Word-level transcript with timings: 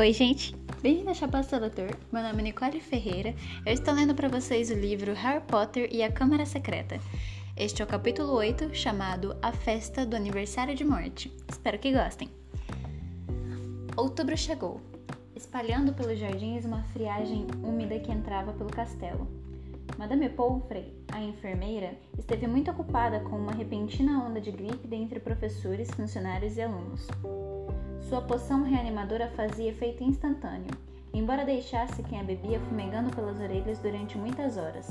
Oi, 0.00 0.14
gente! 0.14 0.56
Bem-vindo 0.80 1.10
à 1.10 1.12
Chapa 1.12 1.42
Seletor. 1.42 1.90
Meu 2.10 2.22
nome 2.22 2.38
é 2.38 2.44
Nicole 2.44 2.80
Ferreira. 2.80 3.34
Eu 3.66 3.74
estou 3.74 3.92
lendo 3.92 4.14
para 4.14 4.30
vocês 4.30 4.70
o 4.70 4.74
livro 4.74 5.12
Harry 5.12 5.44
Potter 5.44 5.90
e 5.92 6.02
a 6.02 6.10
Câmara 6.10 6.46
Secreta. 6.46 6.98
Este 7.54 7.82
é 7.82 7.84
o 7.84 7.86
capítulo 7.86 8.32
8, 8.32 8.74
chamado 8.74 9.36
A 9.42 9.52
Festa 9.52 10.06
do 10.06 10.16
Aniversário 10.16 10.74
de 10.74 10.86
Morte. 10.86 11.30
Espero 11.46 11.78
que 11.78 11.92
gostem. 11.92 12.30
Outubro 13.94 14.38
chegou, 14.38 14.80
espalhando 15.36 15.92
pelos 15.92 16.18
jardins 16.18 16.64
uma 16.64 16.82
friagem 16.94 17.46
úmida 17.62 18.00
que 18.00 18.10
entrava 18.10 18.54
pelo 18.54 18.70
castelo. 18.70 19.28
Madame 19.98 20.30
Pomfrey, 20.30 20.94
a 21.12 21.20
enfermeira, 21.20 21.92
esteve 22.18 22.46
muito 22.46 22.70
ocupada 22.70 23.20
com 23.20 23.36
uma 23.36 23.52
repentina 23.52 24.24
onda 24.24 24.40
de 24.40 24.50
gripe 24.50 24.88
dentre 24.88 25.20
professores, 25.20 25.90
funcionários 25.90 26.56
e 26.56 26.62
alunos. 26.62 27.06
Sua 28.08 28.20
poção 28.22 28.62
reanimadora 28.62 29.30
fazia 29.36 29.70
efeito 29.70 30.02
instantâneo, 30.02 30.70
embora 31.12 31.44
deixasse 31.44 32.02
quem 32.02 32.20
a 32.20 32.24
bebia 32.24 32.60
fumegando 32.60 33.14
pelas 33.14 33.38
orelhas 33.40 33.78
durante 33.78 34.18
muitas 34.18 34.56
horas. 34.56 34.88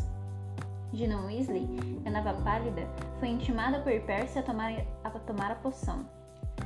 Gina 0.94 1.22
Weasley, 1.26 1.68
que 1.68 2.10
andava 2.10 2.34
pálida, 2.42 2.88
foi 3.20 3.30
intimada 3.30 3.80
por 3.80 3.92
Percy 4.02 4.40
a 4.40 4.44
tomar, 4.44 4.74
a 5.04 5.10
tomar 5.10 5.52
a 5.52 5.56
poção. 5.56 6.06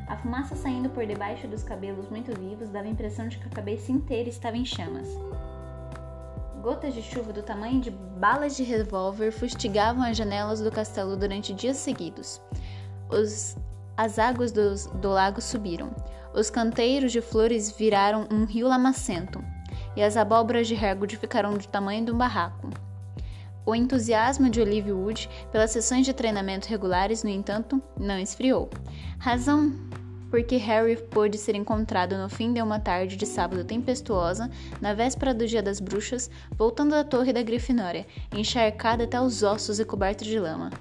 A 0.07 0.17
fumaça 0.17 0.55
saindo 0.55 0.89
por 0.89 1.05
debaixo 1.05 1.47
dos 1.47 1.63
cabelos 1.63 2.09
muito 2.09 2.37
vivos 2.39 2.69
dava 2.69 2.87
a 2.87 2.89
impressão 2.89 3.27
de 3.27 3.37
que 3.37 3.47
a 3.47 3.51
cabeça 3.51 3.91
inteira 3.91 4.29
estava 4.29 4.57
em 4.57 4.65
chamas. 4.65 5.07
Gotas 6.61 6.93
de 6.93 7.01
chuva 7.01 7.33
do 7.33 7.43
tamanho 7.43 7.81
de 7.81 7.91
balas 7.91 8.55
de 8.55 8.63
revólver 8.63 9.31
fustigavam 9.31 10.03
as 10.03 10.15
janelas 10.15 10.61
do 10.61 10.71
castelo 10.71 11.17
durante 11.17 11.53
dias 11.53 11.77
seguidos. 11.77 12.41
Os, 13.09 13.57
as 13.97 14.17
águas 14.17 14.51
do, 14.51 14.73
do 14.99 15.09
lago 15.09 15.41
subiram. 15.41 15.93
Os 16.33 16.49
canteiros 16.49 17.11
de 17.11 17.21
flores 17.21 17.71
viraram 17.71 18.27
um 18.31 18.45
rio 18.45 18.67
lamacento, 18.67 19.43
e 19.95 20.01
as 20.01 20.17
abóboras 20.17 20.67
de 20.67 20.75
Hagrid 20.75 21.15
ficaram 21.17 21.53
do 21.53 21.67
tamanho 21.67 22.05
de 22.05 22.11
um 22.11 22.17
barraco. 22.17 22.69
O 23.65 23.75
entusiasmo 23.75 24.49
de 24.49 24.59
Olivia 24.59 24.95
Wood 24.95 25.29
pelas 25.51 25.71
sessões 25.71 26.05
de 26.05 26.13
treinamento 26.13 26.67
regulares, 26.67 27.23
no 27.23 27.29
entanto, 27.29 27.81
não 27.97 28.19
esfriou. 28.19 28.69
Razão 29.19 29.71
porque 30.33 30.55
Harry 30.55 30.97
pôde 30.97 31.37
ser 31.37 31.53
encontrado 31.53 32.17
no 32.17 32.27
fim 32.27 32.51
de 32.51 32.59
uma 32.59 32.79
tarde 32.79 33.15
de 33.15 33.23
sábado 33.23 33.63
tempestuosa, 33.63 34.49
na 34.81 34.91
véspera 34.91 35.31
do 35.31 35.45
Dia 35.45 35.61
das 35.61 35.79
Bruxas, 35.79 36.27
voltando 36.57 36.89
da 36.89 37.03
torre 37.03 37.31
da 37.31 37.43
Grifinória, 37.43 38.07
encharcada 38.35 39.03
até 39.03 39.21
os 39.21 39.43
ossos 39.43 39.79
e 39.79 39.85
coberta 39.85 40.25
de 40.25 40.39
lama. 40.39 40.71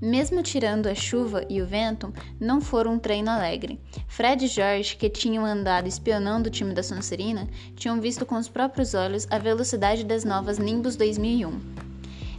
Mesmo 0.00 0.44
tirando 0.44 0.86
a 0.86 0.94
chuva 0.94 1.44
e 1.50 1.60
o 1.60 1.66
vento, 1.66 2.14
não 2.38 2.60
foram 2.60 2.94
um 2.94 2.98
treino 3.00 3.30
alegre. 3.30 3.80
Fred 4.06 4.44
e 4.44 4.48
George, 4.48 4.94
que 4.94 5.10
tinham 5.10 5.44
andado 5.44 5.88
espionando 5.88 6.48
o 6.48 6.52
time 6.52 6.72
da 6.72 6.84
Sonserina, 6.84 7.48
tinham 7.74 8.00
visto 8.00 8.24
com 8.24 8.36
os 8.36 8.48
próprios 8.48 8.94
olhos 8.94 9.26
a 9.28 9.38
velocidade 9.38 10.04
das 10.04 10.24
novas 10.24 10.56
Nimbus 10.56 10.94
2001. 10.94 11.58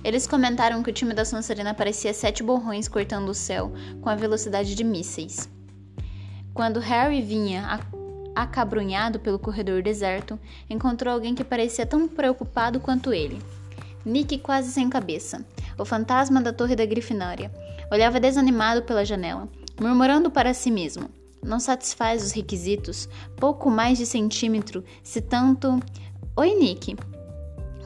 Eles 0.06 0.26
comentaram 0.26 0.82
que 0.82 0.90
o 0.90 0.94
time 0.94 1.14
da 1.14 1.26
Sonserina 1.26 1.74
parecia 1.74 2.14
sete 2.14 2.42
borrões 2.42 2.88
cortando 2.88 3.28
o 3.28 3.34
céu 3.34 3.74
com 4.00 4.10
a 4.10 4.16
velocidade 4.16 4.74
de 4.74 4.84
mísseis. 4.86 5.50
Quando 6.54 6.80
Harry 6.80 7.22
vinha 7.22 7.82
acabrunhado 8.34 9.20
pelo 9.20 9.38
corredor 9.38 9.84
deserto, 9.84 10.40
encontrou 10.70 11.14
alguém 11.14 11.36
que 11.36 11.44
parecia 11.44 11.86
tão 11.86 12.08
preocupado 12.08 12.80
quanto 12.80 13.14
ele. 13.14 13.38
Nick 14.06 14.38
quase 14.38 14.72
sem 14.72 14.90
cabeça 14.90 15.46
o 15.80 15.86
fantasma 15.86 16.42
da 16.42 16.54
torre 16.54 16.76
da 16.76 16.86
Grifinória. 16.86 17.52
Olhava 17.92 18.20
desanimado 18.20 18.84
pela 18.84 19.06
janela, 19.06 19.48
murmurando 19.80 20.30
para 20.30 20.54
si 20.54 20.70
mesmo. 20.70 21.10
Não 21.42 21.60
satisfaz 21.60 22.24
os 22.24 22.32
requisitos, 22.32 23.08
pouco 23.38 23.70
mais 23.70 23.98
de 23.98 24.06
centímetro, 24.06 24.84
se 25.02 25.22
tanto. 25.22 25.80
Oi, 26.36 26.54
Nick! 26.54 26.98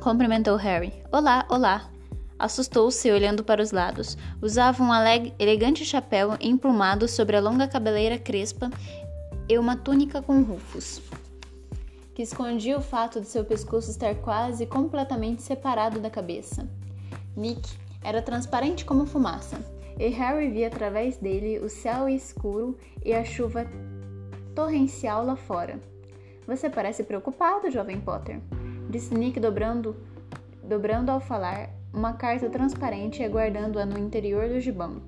Cumprimentou 0.01 0.55
Harry. 0.57 0.91
Olá, 1.11 1.45
olá! 1.49 1.89
Assustou-se 2.37 3.09
olhando 3.11 3.43
para 3.43 3.61
os 3.61 3.71
lados. 3.71 4.17
Usava 4.41 4.83
um 4.83 4.89
elegante 5.39 5.85
chapéu 5.85 6.35
emplumado 6.41 7.07
sobre 7.07 7.37
a 7.37 7.39
longa 7.39 7.67
cabeleira 7.67 8.17
crespa 8.17 8.69
e 9.47 9.57
uma 9.57 9.77
túnica 9.77 10.21
com 10.21 10.41
rufos, 10.41 11.01
que 12.15 12.21
escondia 12.21 12.77
o 12.77 12.81
fato 12.81 13.21
de 13.21 13.27
seu 13.27 13.43
pescoço 13.43 13.91
estar 13.91 14.15
quase 14.15 14.65
completamente 14.65 15.41
separado 15.41 15.99
da 15.99 16.09
cabeça. 16.09 16.67
Nick 17.35 17.82
era 18.03 18.21
transparente 18.21 18.85
como 18.85 19.05
fumaça, 19.05 19.57
e 19.97 20.07
Harry 20.09 20.49
via 20.49 20.67
através 20.67 21.17
dele 21.17 21.59
o 21.59 21.69
céu 21.69 22.09
escuro 22.09 22.77
e 23.03 23.13
a 23.13 23.23
chuva 23.23 23.65
torrencial 24.55 25.25
lá 25.25 25.35
fora. 25.35 25.79
Você 26.45 26.69
parece 26.69 27.03
preocupado, 27.03 27.71
jovem 27.71 27.99
Potter, 28.01 28.39
disse 28.89 29.13
Nick 29.13 29.39
dobrando, 29.39 29.95
dobrando 30.63 31.11
ao 31.11 31.19
falar 31.19 31.69
uma 31.93 32.13
carta 32.13 32.49
transparente 32.49 33.21
e 33.21 33.25
aguardando-a 33.25 33.85
no 33.85 33.97
interior 33.97 34.49
do 34.49 34.59
gibão. 34.59 35.01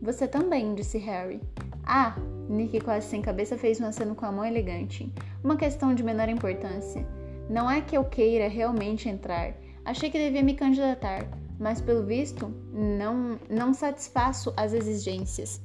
Você 0.00 0.28
também, 0.28 0.74
disse 0.74 0.96
Harry. 0.98 1.40
Ah! 1.84 2.16
Nick, 2.48 2.80
quase 2.80 3.08
sem 3.08 3.20
cabeça, 3.20 3.58
fez 3.58 3.78
um 3.80 3.86
aceno 3.86 4.14
com 4.14 4.24
a 4.24 4.32
mão 4.32 4.44
elegante. 4.44 5.12
Uma 5.44 5.56
questão 5.56 5.94
de 5.94 6.02
menor 6.02 6.28
importância. 6.28 7.06
Não 7.50 7.70
é 7.70 7.80
que 7.80 7.96
eu 7.96 8.04
queira 8.04 8.48
realmente 8.48 9.08
entrar. 9.08 9.52
Achei 9.84 10.08
que 10.08 10.18
devia 10.18 10.42
me 10.42 10.54
candidatar 10.54 11.26
mas 11.58 11.80
pelo 11.80 12.04
visto 12.04 12.52
não, 12.72 13.38
não 13.48 13.74
satisfaço 13.74 14.52
as 14.56 14.72
exigências. 14.72 15.60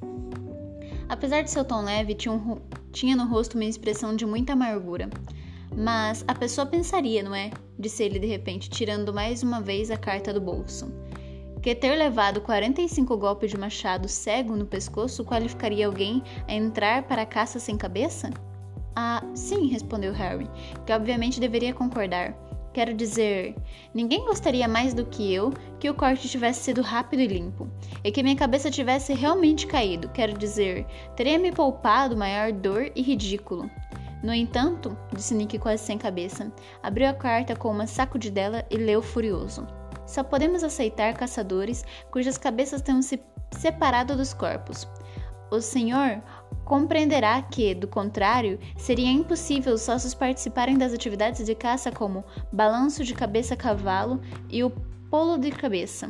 Apesar 1.07 1.41
de 1.41 1.51
seu 1.51 1.63
tom 1.63 1.83
leve, 1.83 2.15
tinha, 2.15 2.33
um, 2.33 2.57
tinha 2.91 3.15
no 3.15 3.27
rosto 3.27 3.55
uma 3.55 3.65
expressão 3.65 4.15
de 4.15 4.25
muita 4.25 4.53
amargura. 4.53 5.09
Mas 5.75 6.23
a 6.27 6.35
pessoa 6.35 6.65
pensaria, 6.65 7.23
não 7.23 7.35
é? 7.35 7.51
Disse 7.77 8.03
ele 8.03 8.19
de 8.19 8.27
repente, 8.27 8.69
tirando 8.69 9.13
mais 9.13 9.43
uma 9.43 9.59
vez 9.59 9.89
a 9.91 9.97
carta 9.97 10.31
do 10.31 10.39
bolso. 10.39 10.91
Que 11.61 11.73
ter 11.73 11.95
levado 11.95 12.41
45 12.41 13.17
golpes 13.17 13.51
de 13.51 13.57
machado 13.57 14.07
cego 14.07 14.55
no 14.55 14.65
pescoço 14.65 15.23
qualificaria 15.23 15.87
alguém 15.87 16.21
a 16.47 16.53
entrar 16.53 17.03
para 17.03 17.21
a 17.21 17.25
caça 17.25 17.59
sem 17.59 17.77
cabeça? 17.77 18.29
Ah, 18.95 19.23
sim, 19.33 19.67
respondeu 19.67 20.13
Harry, 20.13 20.47
que 20.85 20.93
obviamente 20.93 21.39
deveria 21.39 21.73
concordar. 21.73 22.35
Quero 22.73 22.91
dizer, 22.91 23.55
ninguém 23.93 24.25
gostaria 24.25 24.67
mais 24.67 24.95
do 24.95 25.05
que 25.05 25.31
eu 25.31 25.53
que 25.79 25.89
o 25.89 25.93
corte 25.93 26.27
tivesse 26.27 26.63
sido 26.63 26.81
rápido 26.81 27.19
e 27.19 27.27
limpo, 27.27 27.69
e 28.03 28.11
que 28.11 28.23
minha 28.23 28.35
cabeça 28.35 28.71
tivesse 28.71 29.13
realmente 29.13 29.67
caído. 29.67 30.09
Quero 30.09 30.33
dizer, 30.33 30.87
teria 31.15 31.37
me 31.37 31.51
poupado 31.51 32.17
maior 32.17 32.51
dor 32.51 32.91
e 32.95 33.01
ridículo. 33.03 33.69
No 34.23 34.33
entanto, 34.33 34.97
disse 35.13 35.35
Nick 35.35 35.59
quase 35.59 35.83
sem 35.83 35.99
cabeça, 35.99 36.51
abriu 36.81 37.07
a 37.09 37.13
carta 37.13 37.55
com 37.55 37.69
uma 37.69 37.85
sacudidela 37.85 38.65
e 38.71 38.77
leu 38.77 39.01
furioso. 39.01 39.67
Só 40.07 40.23
podemos 40.23 40.63
aceitar 40.63 41.13
caçadores 41.13 41.85
cujas 42.09 42.37
cabeças 42.37 42.81
tenham 42.81 43.01
se 43.01 43.21
separado 43.51 44.17
dos 44.17 44.33
corpos. 44.33 44.87
O 45.51 45.61
senhor 45.61 46.23
compreenderá 46.65 47.41
que, 47.41 47.73
do 47.73 47.87
contrário, 47.87 48.59
seria 48.77 49.11
impossível 49.11 49.73
os 49.73 49.81
sócios 49.81 50.13
participarem 50.13 50.77
das 50.77 50.93
atividades 50.93 51.45
de 51.45 51.55
caça 51.55 51.91
como 51.91 52.23
balanço 52.51 53.03
de 53.03 53.13
cabeça 53.13 53.53
a 53.53 53.57
cavalo 53.57 54.21
e 54.49 54.63
o 54.63 54.69
polo 55.09 55.37
de 55.37 55.51
cabeça. 55.51 56.09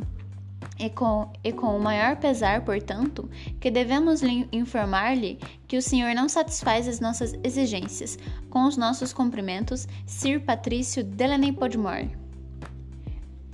E 0.80 0.90
com, 0.90 1.31
e 1.44 1.52
com 1.52 1.78
o 1.78 1.81
maior 1.81 2.16
pesar, 2.18 2.64
portanto, 2.66 3.30
que 3.59 3.70
devemos 3.70 4.22
informar-lhe 4.52 5.40
que 5.68 5.78
o 5.78 5.81
senhor 5.81 6.16
não 6.16 6.28
satisfaz 6.28 6.88
as 6.88 7.00
nossas 7.00 7.34
exigências. 7.44 8.18
Com 8.50 8.66
os 8.66 8.75
nossos 8.75 9.14
cumprimentos, 9.14 9.88
Sir 10.06 10.42
Patrício 10.42 11.04
Delaney 11.04 11.52
Podmore. 11.52 12.18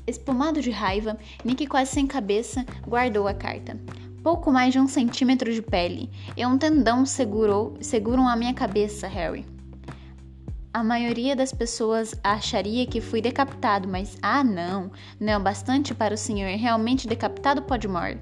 Espumado 0.07 0.61
de 0.61 0.71
raiva, 0.71 1.17
Nick 1.43 1.67
quase 1.67 1.91
sem 1.91 2.07
cabeça 2.07 2.65
guardou 2.87 3.27
a 3.27 3.33
carta 3.33 3.77
pouco 4.23 4.51
mais 4.51 4.73
de 4.73 4.79
um 4.79 4.87
centímetro 4.87 5.53
de 5.53 5.61
pele 5.61 6.09
e 6.35 6.45
um 6.45 6.57
tendão 6.57 7.05
segurou, 7.05 7.75
seguram 7.81 8.27
a 8.27 8.35
minha 8.35 8.53
cabeça, 8.53 9.07
Harry. 9.07 9.45
A 10.71 10.83
maioria 10.83 11.35
das 11.35 11.51
pessoas 11.51 12.13
acharia 12.23 12.85
que 12.85 13.01
fui 13.01 13.21
decapitado, 13.21 13.87
mas 13.87 14.17
ah, 14.21 14.43
não, 14.43 14.91
não 15.19 15.33
é 15.33 15.37
o 15.37 15.41
bastante 15.41 15.95
para 15.95 16.13
o 16.13 16.17
senhor 16.17 16.55
realmente 16.57 17.07
decapitado 17.07 17.63
Podmore. 17.63 18.19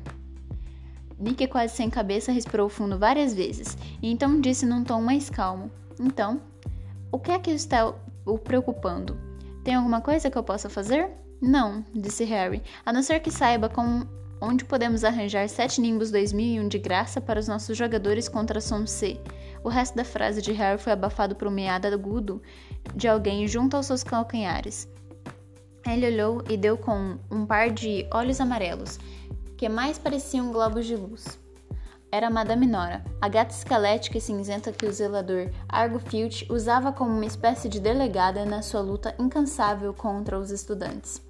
Nick, 1.20 1.48
quase 1.48 1.76
sem 1.76 1.90
cabeça, 1.90 2.32
respirou 2.32 2.70
fundo 2.70 2.98
várias 2.98 3.34
vezes 3.34 3.78
e 4.02 4.12
então 4.12 4.40
disse 4.40 4.66
num 4.66 4.84
tom 4.84 5.02
mais 5.02 5.30
calmo: 5.30 5.72
Então, 6.00 6.40
o 7.12 7.20
que 7.20 7.32
é 7.32 7.40
que 7.40 7.52
está 7.52 7.94
o 8.26 8.38
preocupando? 8.38 9.18
Tem 9.64 9.76
alguma 9.76 10.00
coisa 10.00 10.30
que 10.30 10.38
eu 10.38 10.44
possa 10.44 10.70
fazer? 10.70 11.10
Não, 11.42 11.84
disse 11.94 12.24
Harry, 12.24 12.64
a 12.86 12.94
não 12.94 13.04
ser 13.04 13.20
que 13.20 13.30
saiba 13.32 13.68
como 13.68 14.08
onde 14.40 14.66
podemos 14.66 15.04
arranjar 15.04 15.48
7 15.48 15.82
Nimbus 15.82 16.12
2001 16.12 16.68
de 16.68 16.78
graça 16.78 17.20
para 17.20 17.40
os 17.40 17.48
nossos 17.48 17.78
jogadores 17.78 18.30
contra 18.30 18.62
Som 18.62 18.86
C. 18.86 19.20
O 19.64 19.70
resto 19.70 19.96
da 19.96 20.04
frase 20.04 20.42
de 20.42 20.52
Harry 20.54 20.80
foi 20.80 20.94
abafado 20.94 21.36
por 21.36 21.48
um 21.48 21.52
meado 21.52 21.88
agudo 21.88 22.42
de 22.96 23.08
alguém 23.08 23.48
junto 23.48 23.76
aos 23.76 23.88
seus 23.88 24.04
calcanhares. 24.04 24.88
Ele 25.86 26.08
olhou 26.08 26.44
e 26.50 26.58
deu 26.58 26.78
com 26.78 27.18
um 27.32 27.46
par 27.46 27.72
de 27.72 28.08
olhos 28.14 28.40
amarelos, 28.40 29.00
que 29.58 29.68
mais 29.68 29.98
pareciam 29.98 30.52
globos 30.52 30.86
de 30.86 30.96
luz. 30.96 31.40
era 32.12 32.30
Madame 32.30 32.66
Nora, 32.66 33.04
a 33.20 33.28
gata 33.28 33.54
esquelética 33.54 34.18
e 34.18 34.22
cinzenta 34.22 34.72
que 34.72 34.86
o 34.86 34.92
zelador 34.94 35.50
Argo 35.68 36.00
usava 36.50 36.92
como 36.92 37.12
uma 37.12 37.26
espécie 37.26 37.68
de 37.68 37.80
delegada 37.80 38.46
na 38.46 38.62
sua 38.62 38.82
luta 38.82 39.16
incansável 39.20 39.94
contra 39.94 40.40
os 40.40 40.52
estudantes. 40.52 41.22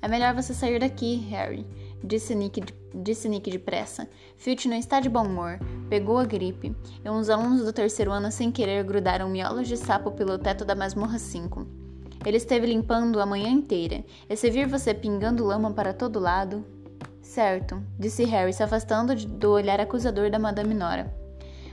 É 0.00 0.08
melhor 0.08 0.34
você 0.34 0.52
sair 0.52 0.80
daqui, 0.80 1.16
Harry, 1.30 1.64
disse 2.02 2.34
Nick, 2.34 2.62
disse 2.94 3.28
Nick 3.28 3.50
depressa. 3.50 4.08
Filch 4.36 4.68
não 4.68 4.76
está 4.76 5.00
de 5.00 5.08
bom 5.08 5.24
humor, 5.24 5.58
pegou 5.88 6.18
a 6.18 6.24
gripe, 6.24 6.74
e 7.04 7.10
uns 7.10 7.28
alunos 7.28 7.64
do 7.64 7.72
terceiro 7.72 8.12
ano 8.12 8.30
sem 8.30 8.50
querer 8.50 8.84
grudaram 8.84 9.28
miolos 9.28 9.68
de 9.68 9.76
sapo 9.76 10.10
pelo 10.12 10.38
teto 10.38 10.64
da 10.64 10.74
masmorra 10.74 11.18
5. 11.18 11.66
Ele 12.24 12.36
esteve 12.36 12.66
limpando 12.66 13.20
a 13.20 13.26
manhã 13.26 13.48
inteira, 13.48 14.04
e 14.28 14.36
se 14.36 14.50
vir 14.50 14.66
você 14.66 14.94
pingando 14.94 15.44
lama 15.44 15.72
para 15.72 15.92
todo 15.92 16.20
lado, 16.20 16.64
Certo, 17.22 17.80
disse 17.98 18.24
Harry, 18.24 18.52
se 18.52 18.62
afastando 18.62 19.14
do 19.14 19.52
olhar 19.52 19.80
acusador 19.80 20.28
da 20.28 20.38
Madame 20.38 20.74
Nora. 20.74 21.21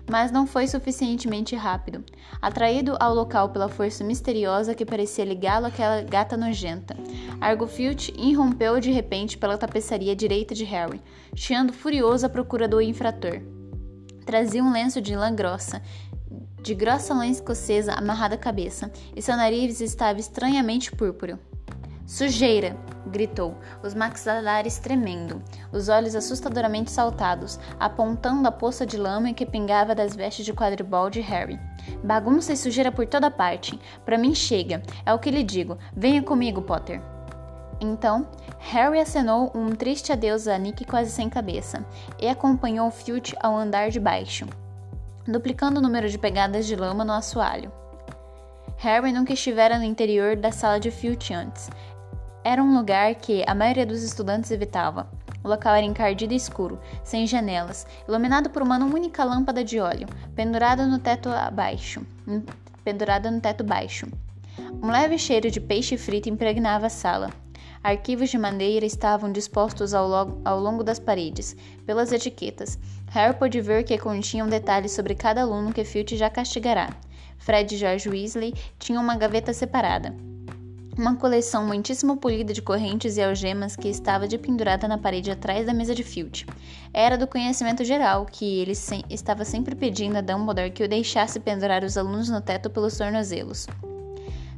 Mas 0.10 0.32
não 0.32 0.48
foi 0.48 0.68
suficientemente 0.68 1.56
rápido. 1.56 2.04
Atraído 2.42 2.98
ao 3.00 3.14
local 3.14 3.50
pela 3.50 3.70
força 3.70 4.04
misteriosa 4.04 4.74
que 4.74 4.86
parecia 4.86 5.24
ligá-lo 5.24 5.68
àquela 5.68 6.02
gata 6.02 6.36
nojenta, 6.36 6.96
Argofield 7.40 8.14
irrompeu 8.18 8.80
de 8.80 8.92
repente 8.92 9.38
pela 9.38 9.58
tapeçaria 9.58 10.16
direita 10.16 10.56
de 10.56 10.64
Harry, 10.64 11.02
chiando 11.36 11.72
furioso 11.72 12.26
à 12.26 12.30
procura 12.30 12.68
do 12.68 12.82
infrator. 12.82 13.40
Trazia 14.26 14.64
um 14.64 14.72
lenço 14.72 15.00
de 15.00 15.16
lã 15.16 15.34
grossa, 15.34 15.82
de 16.62 16.74
grossa 16.74 17.14
lã 17.14 17.28
escocesa 17.28 17.94
amarrada 17.94 18.36
à 18.36 18.38
cabeça, 18.38 18.92
e 19.16 19.22
seu 19.22 19.38
nariz 19.38 19.80
estava 19.80 20.20
estranhamente 20.20 20.92
púrpuro. 20.92 21.40
Sujeira! 22.10 22.76
gritou, 23.06 23.56
os 23.84 23.94
maxilares 23.94 24.80
tremendo, 24.80 25.44
os 25.72 25.90
olhos 25.90 26.16
assustadoramente 26.16 26.90
saltados, 26.90 27.60
apontando 27.80 28.48
a 28.48 28.52
poça 28.52 28.84
de 28.84 28.98
lama 28.98 29.32
que 29.32 29.46
pingava 29.46 29.94
das 29.94 30.16
vestes 30.16 30.44
de 30.44 30.52
quadribol 30.52 31.12
de 31.12 31.22
Harry. 31.22 31.60
Bagunça 32.04 32.52
e 32.52 32.58
sujeira 32.58 32.92
por 32.92 33.06
toda 33.06 33.30
parte. 33.30 33.80
Para 34.04 34.18
mim 34.18 34.34
chega. 34.34 34.82
É 35.06 35.14
o 35.14 35.20
que 35.20 35.30
lhe 35.30 35.44
digo. 35.44 35.78
Venha 35.96 36.24
comigo, 36.24 36.64
Potter. 36.64 37.00
Então, 37.80 38.28
Harry 38.58 39.00
acenou 39.00 39.52
um 39.54 39.70
triste 39.70 40.12
adeus 40.12 40.48
a 40.48 40.58
Nick 40.58 40.86
quase 40.86 41.12
sem 41.12 41.30
cabeça 41.30 41.86
e 42.20 42.28
acompanhou 42.28 42.90
Filch 42.90 43.36
ao 43.40 43.56
andar 43.56 43.92
de 43.92 44.00
baixo, 44.00 44.48
duplicando 45.28 45.80
o 45.80 45.84
número 45.84 46.10
de 46.10 46.18
pegadas 46.18 46.66
de 46.66 46.76
lama 46.76 47.06
no 47.06 47.14
assoalho. 47.14 47.72
Harry 48.78 49.12
nunca 49.12 49.34
estivera 49.34 49.78
no 49.78 49.84
interior 49.84 50.38
da 50.38 50.54
sala 50.54 50.80
de 50.80 50.90
Filch 50.90 51.34
antes, 51.34 51.70
era 52.44 52.64
um 52.64 52.76
lugar 52.76 53.16
que 53.16 53.44
a 53.46 53.54
maioria 53.54 53.86
dos 53.86 54.02
estudantes 54.02 54.50
evitava. 54.52 55.10
O 55.44 55.48
local 55.48 55.76
era 55.76 55.86
encardido 55.86 56.34
e 56.34 56.38
escuro, 56.38 56.80
sem 57.04 57.26
janelas, 57.28 57.86
iluminado 58.08 58.50
por 58.50 58.62
uma 58.62 58.78
única 58.78 59.24
lâmpada 59.24 59.64
de 59.64 59.80
óleo, 59.80 60.08
pendurada 60.36 60.86
no 60.86 61.00
teto 61.00 61.30
abaixo, 61.30 62.06
pendurada 62.84 63.30
no 63.32 63.40
teto 63.40 63.64
baixo. 63.64 64.08
Um 64.82 64.90
leve 64.90 65.18
cheiro 65.18 65.50
de 65.50 65.60
peixe 65.60 65.98
frito 65.98 66.30
impregnava 66.30 66.88
a 66.88 66.90
sala. 66.90 67.30
Arquivos 67.82 68.30
de 68.30 68.38
madeira 68.38 68.86
estavam 68.86 69.32
dispostos 69.32 69.94
ao, 69.94 70.40
ao 70.44 70.60
longo 70.60 70.84
das 70.84 71.00
paredes, 71.00 71.56
pelas 71.86 72.12
etiquetas. 72.12 72.78
Harry 73.10 73.38
pôde 73.38 73.62
ver 73.62 73.84
que 73.84 73.98
continham 73.98 74.50
detalhes 74.50 74.92
sobre 74.92 75.16
cada 75.16 75.42
aluno 75.42 75.74
que 75.74 75.86
Filch 75.86 76.18
já 76.18 76.30
castigará. 76.30 76.90
Fred 77.38 77.74
e 77.74 77.78
George 77.78 78.10
Weasley 78.10 78.54
tinham 78.78 79.02
uma 79.02 79.16
gaveta 79.16 79.54
separada 79.54 80.14
uma 81.00 81.16
coleção 81.16 81.66
muitíssimo 81.66 82.18
polida 82.18 82.52
de 82.52 82.62
correntes 82.62 83.16
e 83.16 83.24
algemas 83.24 83.74
que 83.74 83.88
estava 83.88 84.28
de 84.28 84.38
pendurada 84.38 84.86
na 84.86 84.98
parede 84.98 85.32
atrás 85.32 85.66
da 85.66 85.74
mesa 85.74 85.96
de 85.96 86.04
Field. 86.04 86.46
Era 86.94 87.18
do 87.18 87.26
conhecimento 87.26 87.86
geral 87.86 88.26
que 88.26 88.60
ele 88.60 88.76
se 88.76 89.06
estava 89.10 89.46
sempre 89.46 89.76
pedindo 89.76 90.18
a 90.18 90.22
Dumbledore 90.22 90.72
que 90.72 90.84
o 90.84 90.90
deixasse 90.90 91.40
pendurar 91.40 91.86
os 91.86 91.98
alunos 91.98 92.30
no 92.30 92.42
teto 92.42 92.70
pelos 92.70 92.98
tornozelos. 92.98 93.66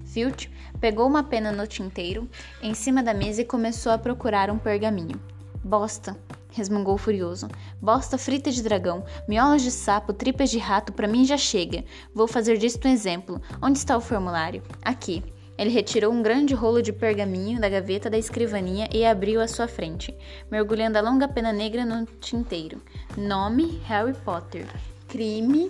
Filch 0.03 0.49
pegou 0.79 1.07
uma 1.07 1.23
pena 1.23 1.51
no 1.51 1.67
tinteiro 1.67 2.27
em 2.61 2.73
cima 2.73 3.03
da 3.03 3.13
mesa 3.13 3.43
e 3.43 3.45
começou 3.45 3.91
a 3.91 3.97
procurar 3.99 4.49
um 4.49 4.57
pergaminho. 4.57 5.21
Bosta! 5.63 6.17
resmungou 6.49 6.97
furioso. 6.97 7.47
Bosta 7.79 8.17
frita 8.17 8.51
de 8.51 8.63
dragão, 8.63 9.05
miolas 9.27 9.61
de 9.61 9.71
sapo, 9.71 10.11
tripas 10.11 10.49
de 10.49 10.57
rato, 10.57 10.91
para 10.91 11.07
mim 11.07 11.23
já 11.23 11.38
chega. 11.38 11.85
Vou 12.13 12.27
fazer 12.27 12.57
disso 12.57 12.79
um 12.83 12.89
exemplo. 12.89 13.39
Onde 13.61 13.77
está 13.77 13.95
o 13.95 14.01
formulário? 14.01 14.61
Aqui. 14.83 15.23
Ele 15.62 15.69
retirou 15.69 16.12
um 16.12 16.24
grande 16.24 16.56
rolo 16.56 16.81
de 16.81 16.92
pergaminho 16.92 17.62
da 17.62 17.69
gaveta 17.69 18.10
da 18.10 18.18
escrivaninha 18.18 18.90
e 18.92 19.06
abriu 19.06 19.40
à 19.40 19.48
sua 19.48 19.68
frente, 19.68 20.12
mergulhando 20.50 20.98
a 20.98 21.02
longa 21.02 21.28
pena 21.28 21.54
negra 21.54 21.86
no 21.86 22.04
tinteiro. 22.19 22.81
Nome: 23.16 23.80
Harry 23.86 24.16
Potter. 24.25 24.66
Crime. 25.08 25.69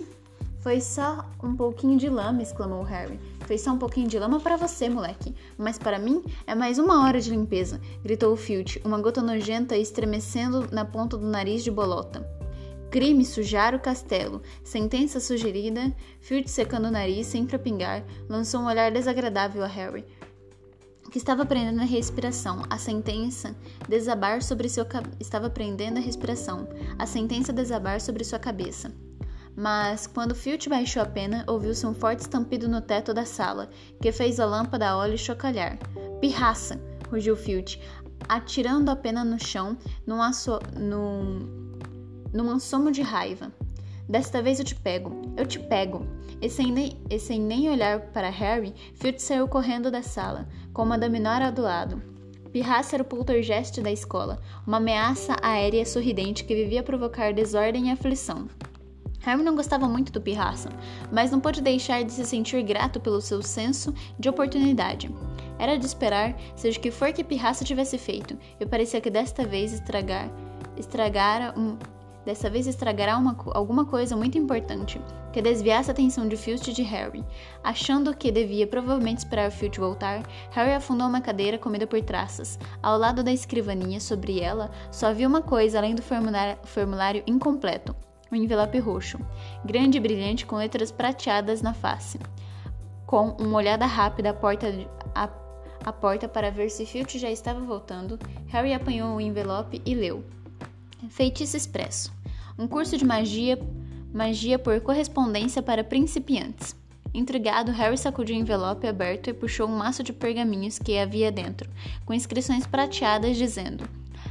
Foi 0.60 0.80
só 0.80 1.28
um 1.44 1.54
pouquinho 1.54 1.98
de 1.98 2.08
lama, 2.08 2.40
exclamou 2.40 2.82
Harry. 2.84 3.20
Foi 3.40 3.58
só 3.58 3.72
um 3.72 3.78
pouquinho 3.78 4.08
de 4.08 4.18
lama 4.18 4.40
para 4.40 4.56
você, 4.56 4.88
moleque. 4.88 5.34
Mas 5.58 5.78
para 5.78 5.98
mim 5.98 6.24
é 6.46 6.54
mais 6.54 6.78
uma 6.78 7.04
hora 7.04 7.20
de 7.20 7.28
limpeza, 7.28 7.78
gritou 8.02 8.34
Filch, 8.34 8.80
uma 8.86 8.98
gota 8.98 9.20
nojenta 9.20 9.76
estremecendo 9.76 10.68
na 10.72 10.86
ponta 10.86 11.18
do 11.18 11.26
nariz 11.26 11.62
de 11.62 11.70
bolota. 11.70 12.41
Crime 12.92 13.24
sujar 13.24 13.74
o 13.74 13.80
castelo. 13.80 14.42
Sentença 14.62 15.18
sugerida. 15.18 15.96
Filch 16.20 16.50
secando 16.50 16.88
o 16.88 16.90
nariz, 16.90 17.26
sempre 17.26 17.56
a 17.56 17.58
pingar, 17.58 18.04
lançou 18.28 18.60
um 18.60 18.66
olhar 18.66 18.92
desagradável 18.92 19.64
a 19.64 19.66
Harry, 19.66 20.04
que 21.10 21.16
estava 21.16 21.46
prendendo 21.46 21.80
a 21.80 21.86
respiração. 21.86 22.62
A 22.68 22.76
sentença 22.76 23.56
desabar 23.88 24.42
sobre 24.42 24.68
seu 24.68 24.84
estava 25.18 25.48
prendendo 25.48 25.96
a 25.96 26.02
respiração. 26.02 26.68
A 26.98 27.06
sentença 27.06 27.50
desabar 27.50 27.98
sobre 27.98 28.24
sua 28.24 28.38
cabeça. 28.38 28.92
Mas, 29.56 30.06
quando 30.06 30.34
Filch 30.34 30.68
baixou 30.68 31.00
a 31.00 31.06
pena, 31.06 31.44
ouviu-se 31.48 31.86
um 31.86 31.94
forte 31.94 32.20
estampido 32.20 32.68
no 32.68 32.82
teto 32.82 33.14
da 33.14 33.24
sala, 33.24 33.70
que 34.02 34.12
fez 34.12 34.38
a 34.38 34.44
lâmpada 34.44 34.90
a 34.90 34.98
óleo 34.98 35.16
chocalhar. 35.16 35.78
Pirraça! 36.20 36.78
rugiu 37.10 37.36
Filch, 37.36 37.80
atirando 38.28 38.90
a 38.90 38.96
pena 38.96 39.24
no 39.24 39.38
chão 39.38 39.78
num, 40.06 40.18
num 40.78 41.61
num 42.32 42.50
assomo 42.50 42.90
de 42.90 43.02
raiva. 43.02 43.52
Desta 44.08 44.42
vez 44.42 44.58
eu 44.58 44.64
te 44.64 44.74
pego, 44.74 45.22
eu 45.36 45.46
te 45.46 45.58
pego. 45.58 46.06
E 46.40 46.48
sem 46.50 46.72
nem, 46.72 47.00
e 47.08 47.18
sem 47.18 47.40
nem 47.40 47.70
olhar 47.70 48.00
para 48.12 48.28
Harry, 48.28 48.74
Filch 48.94 49.22
saiu 49.22 49.46
correndo 49.46 49.90
da 49.90 50.02
sala, 50.02 50.48
com 50.72 50.84
Madame 50.84 51.20
Nora 51.20 51.52
do 51.52 51.62
lado. 51.62 52.02
Pirraça 52.52 52.96
era 52.96 53.02
o 53.02 53.06
poltergeist 53.06 53.80
da 53.80 53.90
escola, 53.90 54.38
uma 54.66 54.76
ameaça 54.76 55.36
aérea 55.40 55.86
sorridente 55.86 56.44
que 56.44 56.54
vivia 56.54 56.82
provocar 56.82 57.32
desordem 57.32 57.88
e 57.88 57.90
aflição. 57.90 58.48
Harry 59.20 59.42
não 59.42 59.54
gostava 59.54 59.88
muito 59.88 60.12
do 60.12 60.20
Pirraça, 60.20 60.68
mas 61.10 61.30
não 61.30 61.40
pôde 61.40 61.62
deixar 61.62 62.02
de 62.02 62.12
se 62.12 62.26
sentir 62.26 62.60
grato 62.62 63.00
pelo 63.00 63.20
seu 63.20 63.40
senso 63.40 63.94
de 64.18 64.28
oportunidade. 64.28 65.08
Era 65.58 65.78
de 65.78 65.86
esperar, 65.86 66.36
seja 66.56 66.78
o 66.78 66.82
que 66.82 66.90
for 66.90 67.12
que 67.12 67.22
Pirraça 67.22 67.64
tivesse 67.64 67.96
feito, 67.96 68.36
e 68.58 68.66
parecia 68.66 69.00
que 69.00 69.10
desta 69.10 69.46
vez 69.46 69.72
estragar, 69.72 70.28
estragara 70.76 71.54
um, 71.56 71.78
Dessa 72.24 72.48
vez 72.48 72.68
estragará 72.68 73.16
uma, 73.16 73.36
alguma 73.52 73.84
coisa 73.84 74.16
muito 74.16 74.38
importante, 74.38 75.00
que 75.32 75.42
desviasse 75.42 75.90
a 75.90 75.92
atenção 75.92 76.28
de 76.28 76.36
Filch 76.36 76.72
de 76.72 76.82
Harry. 76.82 77.24
Achando 77.64 78.14
que 78.14 78.30
devia 78.30 78.66
provavelmente 78.66 79.18
esperar 79.18 79.50
Filch 79.50 79.80
voltar, 79.80 80.22
Harry 80.50 80.72
afundou 80.72 81.08
uma 81.08 81.20
cadeira 81.20 81.58
comida 81.58 81.86
por 81.86 82.00
traças. 82.00 82.58
Ao 82.80 82.96
lado 82.96 83.24
da 83.24 83.32
escrivaninha, 83.32 83.98
sobre 83.98 84.40
ela, 84.40 84.70
só 84.90 85.06
havia 85.06 85.26
uma 85.26 85.42
coisa 85.42 85.78
além 85.78 85.96
do 85.96 86.02
formulário, 86.02 86.58
formulário 86.62 87.24
incompleto. 87.26 87.94
Um 88.30 88.36
envelope 88.36 88.78
roxo, 88.78 89.18
grande 89.64 89.98
e 89.98 90.00
brilhante 90.00 90.46
com 90.46 90.56
letras 90.56 90.92
prateadas 90.92 91.60
na 91.60 91.74
face. 91.74 92.18
Com 93.04 93.36
uma 93.38 93.58
olhada 93.58 93.84
rápida 93.84 94.30
à 94.30 94.34
porta, 94.34 94.68
à, 95.14 95.28
à 95.84 95.92
porta 95.92 96.28
para 96.28 96.50
ver 96.50 96.70
se 96.70 96.86
Filch 96.86 97.18
já 97.18 97.30
estava 97.30 97.60
voltando, 97.60 98.18
Harry 98.46 98.72
apanhou 98.72 99.16
o 99.16 99.20
envelope 99.20 99.82
e 99.84 99.94
leu. 99.94 100.24
Feitiço 101.08 101.56
Expresso 101.56 102.12
um 102.58 102.68
curso 102.68 102.96
de 102.96 103.04
magia, 103.04 103.58
magia 104.12 104.58
por 104.58 104.80
correspondência 104.80 105.62
para 105.62 105.82
principiantes. 105.82 106.76
Intrigado, 107.14 107.72
Harry 107.72 107.98
sacudiu 107.98 108.36
o 108.36 108.38
envelope 108.38 108.86
aberto 108.86 109.28
e 109.28 109.32
puxou 109.32 109.68
um 109.68 109.76
maço 109.76 110.02
de 110.02 110.12
pergaminhos 110.12 110.78
que 110.78 110.98
havia 110.98 111.32
dentro, 111.32 111.68
com 112.06 112.14
inscrições 112.14 112.66
prateadas 112.66 113.36
dizendo: 113.36 113.88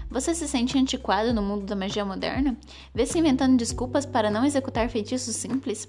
Você 0.10 0.34
se 0.34 0.48
sente 0.48 0.78
antiquado 0.78 1.34
no 1.34 1.42
mundo 1.42 1.66
da 1.66 1.76
magia 1.76 2.06
moderna? 2.06 2.56
Vê-se 2.94 3.20
inventando 3.20 3.58
desculpas 3.58 4.06
para 4.06 4.32
não 4.32 4.46
executar 4.46 4.90
feitiços 4.90 5.36
simples? 5.36 5.88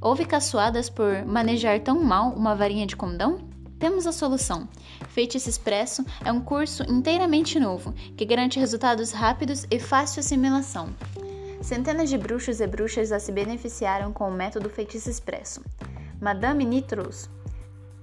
Houve 0.00 0.24
caçoadas 0.24 0.88
por 0.88 1.24
manejar 1.24 1.80
tão 1.80 2.02
mal 2.02 2.30
uma 2.30 2.54
varinha 2.54 2.86
de 2.86 2.96
condão? 2.96 3.51
Temos 3.82 4.06
a 4.06 4.12
solução. 4.12 4.68
Feitiço 5.08 5.48
Expresso 5.48 6.06
é 6.24 6.30
um 6.30 6.40
curso 6.40 6.84
inteiramente 6.88 7.58
novo 7.58 7.92
que 8.16 8.24
garante 8.24 8.60
resultados 8.60 9.10
rápidos 9.10 9.66
e 9.68 9.80
fácil 9.80 10.20
assimilação. 10.20 10.94
Centenas 11.60 12.08
de 12.08 12.16
bruxos 12.16 12.60
e 12.60 12.66
bruxas 12.68 13.08
já 13.08 13.18
se 13.18 13.32
beneficiaram 13.32 14.12
com 14.12 14.28
o 14.28 14.32
método 14.32 14.70
Feitiço 14.70 15.10
Expresso. 15.10 15.64
Madame 16.20 16.64
Nitrous, 16.64 17.28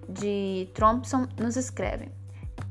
de 0.09 0.67
Thompson, 0.73 1.25
nos 1.39 1.55
escreve: 1.55 2.11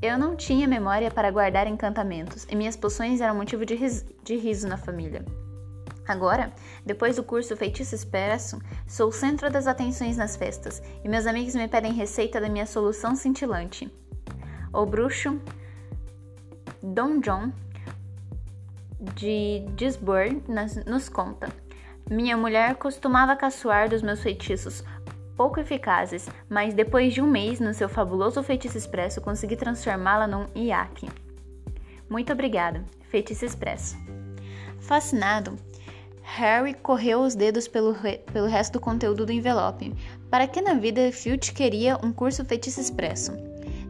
Eu 0.02 0.18
não 0.18 0.36
tinha 0.36 0.68
memória 0.68 1.10
para 1.10 1.30
guardar 1.30 1.66
encantamentos 1.66 2.46
e 2.50 2.54
minhas 2.54 2.76
poções 2.76 3.22
eram 3.22 3.36
motivo 3.36 3.64
de, 3.64 3.74
ris 3.74 4.04
de 4.22 4.36
riso 4.36 4.68
na 4.68 4.76
família. 4.76 5.24
Agora, 6.08 6.50
depois 6.86 7.16
do 7.16 7.22
curso 7.22 7.54
Feitiço 7.54 7.94
Expresso, 7.94 8.58
sou 8.86 9.10
o 9.10 9.12
centro 9.12 9.50
das 9.50 9.66
atenções 9.66 10.16
nas 10.16 10.36
festas 10.36 10.82
e 11.04 11.08
meus 11.08 11.26
amigos 11.26 11.54
me 11.54 11.68
pedem 11.68 11.92
receita 11.92 12.40
da 12.40 12.48
minha 12.48 12.64
solução 12.64 13.14
cintilante. 13.14 13.92
O 14.72 14.86
bruxo 14.86 15.38
Don 16.82 17.20
John 17.20 17.52
de 19.14 19.66
Gisborne 19.78 20.42
nos 20.86 21.10
conta. 21.10 21.48
Minha 22.10 22.38
mulher 22.38 22.76
costumava 22.76 23.36
caçoar 23.36 23.90
dos 23.90 24.00
meus 24.00 24.22
feitiços 24.22 24.82
pouco 25.36 25.60
eficazes, 25.60 26.28
mas 26.48 26.74
depois 26.74 27.12
de 27.12 27.20
um 27.20 27.26
mês 27.26 27.60
no 27.60 27.72
seu 27.72 27.88
fabuloso 27.88 28.42
feitiço 28.42 28.78
expresso 28.78 29.20
consegui 29.20 29.56
transformá-la 29.56 30.26
num 30.26 30.46
iaque. 30.56 31.08
Muito 32.08 32.32
obrigada, 32.32 32.82
feitiço 33.10 33.44
expresso. 33.44 33.96
Fascinado, 34.80 35.54
Harry 36.38 36.72
correu 36.72 37.22
os 37.22 37.34
dedos 37.34 37.66
pelo, 37.66 37.90
re 37.90 38.18
pelo 38.32 38.46
resto 38.46 38.74
do 38.74 38.80
conteúdo 38.80 39.26
do 39.26 39.32
envelope. 39.32 39.92
Para 40.30 40.46
que 40.46 40.60
na 40.60 40.74
vida 40.74 41.10
Filch 41.10 41.52
queria 41.52 41.98
um 42.00 42.12
curso 42.12 42.44
feitiço 42.44 42.80
expresso? 42.80 43.32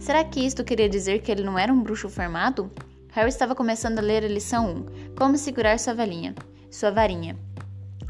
Será 0.01 0.25
que 0.25 0.41
isto 0.41 0.65
queria 0.65 0.89
dizer 0.89 1.21
que 1.21 1.31
ele 1.31 1.45
não 1.45 1.59
era 1.59 1.71
um 1.71 1.83
bruxo 1.83 2.09
formado? 2.09 2.71
Harry 3.11 3.29
estava 3.29 3.55
começando 3.55 3.99
a 3.99 4.03
ler 4.03 4.25
a 4.25 4.29
lição 4.29 4.87
1, 5.11 5.15
Como 5.15 5.37
segurar 5.37 5.79
sua 5.79 5.93
varinha. 5.93 6.35
Sua 6.71 6.91
varinha. 6.91 7.37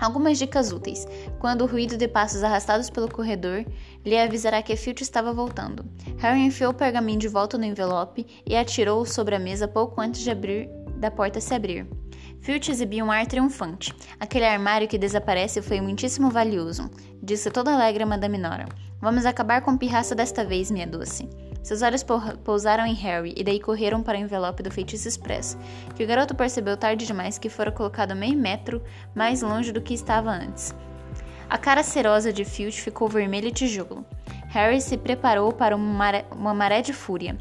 Algumas 0.00 0.38
dicas 0.38 0.70
úteis. 0.70 1.04
Quando 1.40 1.62
o 1.62 1.66
ruído 1.66 1.96
de 1.96 2.06
passos 2.06 2.44
arrastados 2.44 2.88
pelo 2.88 3.10
corredor 3.10 3.66
lhe 4.06 4.16
avisará 4.16 4.62
que 4.62 4.76
Filch 4.76 5.02
estava 5.02 5.32
voltando. 5.32 5.84
Harry 6.18 6.42
enfiou 6.42 6.70
o 6.70 6.76
pergaminho 6.76 7.18
de 7.18 7.26
volta 7.26 7.58
no 7.58 7.64
envelope 7.64 8.24
e 8.46 8.54
atirou-o 8.54 9.04
sobre 9.04 9.34
a 9.34 9.40
mesa 9.40 9.66
pouco 9.66 10.00
antes 10.00 10.20
de 10.20 10.30
abrir 10.30 10.70
da 10.96 11.10
porta 11.10 11.40
se 11.40 11.52
abrir. 11.52 11.88
Filch 12.40 12.70
exibia 12.70 13.04
um 13.04 13.10
ar 13.10 13.26
triunfante. 13.26 13.94
Aquele 14.18 14.46
armário 14.46 14.88
que 14.88 14.98
desaparece 14.98 15.60
foi 15.60 15.80
muitíssimo 15.80 16.30
valioso, 16.30 16.90
disse 17.22 17.50
toda 17.50 17.74
alegre 17.74 18.04
a 18.04 18.06
Madame 18.06 18.38
Nora. 18.38 18.66
Vamos 19.00 19.26
acabar 19.26 19.60
com 19.60 19.76
pirraça 19.76 20.14
desta 20.14 20.44
vez, 20.44 20.70
minha 20.70 20.86
doce. 20.86 21.28
Seus 21.62 21.82
olhos 21.82 22.04
pousaram 22.44 22.86
em 22.86 22.94
Harry 22.94 23.34
e 23.36 23.44
daí 23.44 23.60
correram 23.60 24.02
para 24.02 24.16
o 24.16 24.20
envelope 24.20 24.62
do 24.62 24.70
feitiço 24.70 25.06
expresso, 25.06 25.58
que 25.94 26.02
o 26.02 26.06
garoto 26.06 26.34
percebeu 26.34 26.76
tarde 26.76 27.06
demais 27.06 27.38
que 27.38 27.50
fora 27.50 27.70
colocado 27.70 28.16
meio 28.16 28.38
metro 28.38 28.82
mais 29.14 29.42
longe 29.42 29.70
do 29.72 29.82
que 29.82 29.92
estava 29.92 30.30
antes. 30.30 30.74
A 31.50 31.58
cara 31.58 31.82
cerosa 31.82 32.32
de 32.32 32.44
Filch 32.44 32.80
ficou 32.80 33.08
vermelha 33.08 33.48
e 33.48 33.52
tijolo. 33.52 34.04
Harry 34.48 34.80
se 34.80 34.96
preparou 34.96 35.52
para 35.52 35.76
uma 35.76 36.54
maré 36.54 36.80
de 36.80 36.92
fúria. 36.92 37.36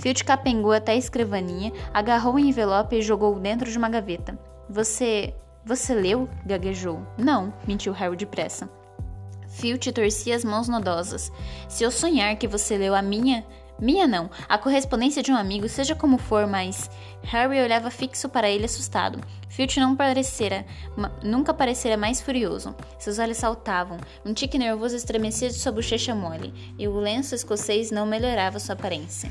Filch 0.00 0.24
capengou 0.24 0.72
até 0.72 0.92
a 0.92 0.96
escrivaninha, 0.96 1.72
agarrou 1.92 2.34
o 2.34 2.38
envelope 2.38 2.96
e 2.96 3.02
jogou 3.02 3.38
dentro 3.38 3.70
de 3.70 3.76
uma 3.76 3.88
gaveta. 3.88 4.38
Você. 4.68 5.34
Você 5.62 5.94
leu? 5.94 6.26
gaguejou. 6.46 7.06
Não, 7.18 7.52
mentiu 7.68 7.92
Harry 7.92 8.16
depressa. 8.16 8.68
Filch 9.50 9.92
torcia 9.92 10.34
as 10.34 10.42
mãos 10.42 10.68
nodosas. 10.68 11.30
Se 11.68 11.84
eu 11.84 11.90
sonhar 11.90 12.34
que 12.36 12.48
você 12.48 12.78
leu 12.78 12.94
a 12.94 13.02
minha. 13.02 13.44
Minha 13.78 14.06
não, 14.06 14.30
a 14.48 14.58
correspondência 14.58 15.22
de 15.22 15.32
um 15.32 15.36
amigo, 15.36 15.68
seja 15.68 15.94
como 15.94 16.16
for, 16.16 16.46
mas. 16.46 16.90
Harry 17.22 17.60
olhava 17.60 17.90
fixo 17.90 18.28
para 18.28 18.48
ele 18.48 18.64
assustado. 18.64 19.20
Filch 19.50 19.78
não 19.80 19.96
parecera, 19.96 20.64
nunca 21.22 21.52
parecera 21.52 21.96
mais 21.96 22.20
furioso. 22.22 22.74
Seus 22.98 23.18
olhos 23.18 23.38
saltavam, 23.38 23.98
um 24.24 24.32
tique 24.32 24.58
nervoso 24.58 24.96
estremecia 24.96 25.48
de 25.48 25.54
sua 25.54 25.72
bochecha 25.72 26.14
mole, 26.14 26.54
e 26.78 26.88
o 26.88 26.98
lenço 26.98 27.34
escocês 27.34 27.90
não 27.90 28.06
melhorava 28.06 28.58
sua 28.58 28.74
aparência. 28.74 29.30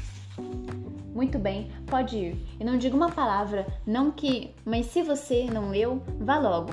Muito 1.14 1.38
bem, 1.38 1.72
pode 1.88 2.18
ir. 2.18 2.48
E 2.60 2.64
não 2.64 2.78
diga 2.78 2.96
uma 2.96 3.12
palavra, 3.12 3.68
não 3.86 4.12
que. 4.12 4.52
Mas 4.64 4.88
se 4.88 5.02
você 5.02 5.46
não 5.46 5.70
leu, 5.70 6.02
vá 6.20 6.38
logo. 6.38 6.72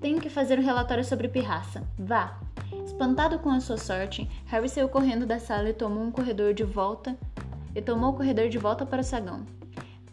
Tenho 0.00 0.20
que 0.20 0.28
fazer 0.28 0.58
um 0.58 0.62
relatório 0.62 1.04
sobre 1.04 1.28
pirraça. 1.28 1.82
Vá. 1.98 2.38
Espantado 2.84 3.38
com 3.38 3.50
a 3.50 3.60
sua 3.60 3.76
sorte, 3.76 4.28
Harry 4.46 4.68
saiu 4.68 4.88
correndo 4.88 5.24
da 5.24 5.38
sala 5.38 5.70
e 5.70 5.72
tomou 5.72 6.04
um 6.04 6.10
corredor 6.10 6.52
de 6.52 6.64
volta 6.64 7.16
e 7.74 7.80
tomou 7.80 8.10
o 8.10 8.16
corredor 8.16 8.48
de 8.48 8.58
volta 8.58 8.84
para 8.84 9.00
o 9.00 9.04
saguão. 9.04 9.46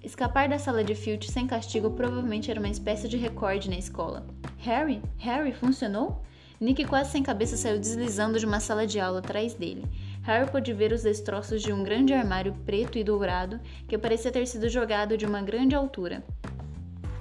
Escapar 0.04 0.48
da 0.48 0.60
sala 0.60 0.84
de 0.84 0.94
Filch 0.94 1.32
sem 1.32 1.48
castigo 1.48 1.90
provavelmente 1.90 2.52
era 2.52 2.60
uma 2.60 2.70
espécie 2.70 3.08
de 3.08 3.18
recorde 3.18 3.70
na 3.70 3.78
escola. 3.78 4.26
Harry? 4.60 5.02
Harry, 5.18 5.52
funcionou? 5.52 6.22
Nick 6.60 6.86
quase 6.86 7.12
sem 7.12 7.24
cabeça 7.24 7.58
saiu 7.58 7.80
deslizando 7.80 8.40
de 8.40 8.46
uma 8.46 8.60
sala 8.60 8.88
de 8.88 9.00
aula 9.00 9.20
atrás 9.20 9.56
dele. 9.56 9.84
Harry 10.26 10.50
pôde 10.50 10.74
ver 10.74 10.92
os 10.92 11.04
destroços 11.04 11.62
de 11.62 11.72
um 11.72 11.84
grande 11.84 12.12
armário 12.12 12.52
preto 12.66 12.98
e 12.98 13.04
dourado 13.04 13.60
que 13.88 13.96
parecia 13.96 14.32
ter 14.32 14.48
sido 14.48 14.68
jogado 14.68 15.16
de 15.16 15.24
uma 15.24 15.40
grande 15.40 15.76
altura. 15.76 16.24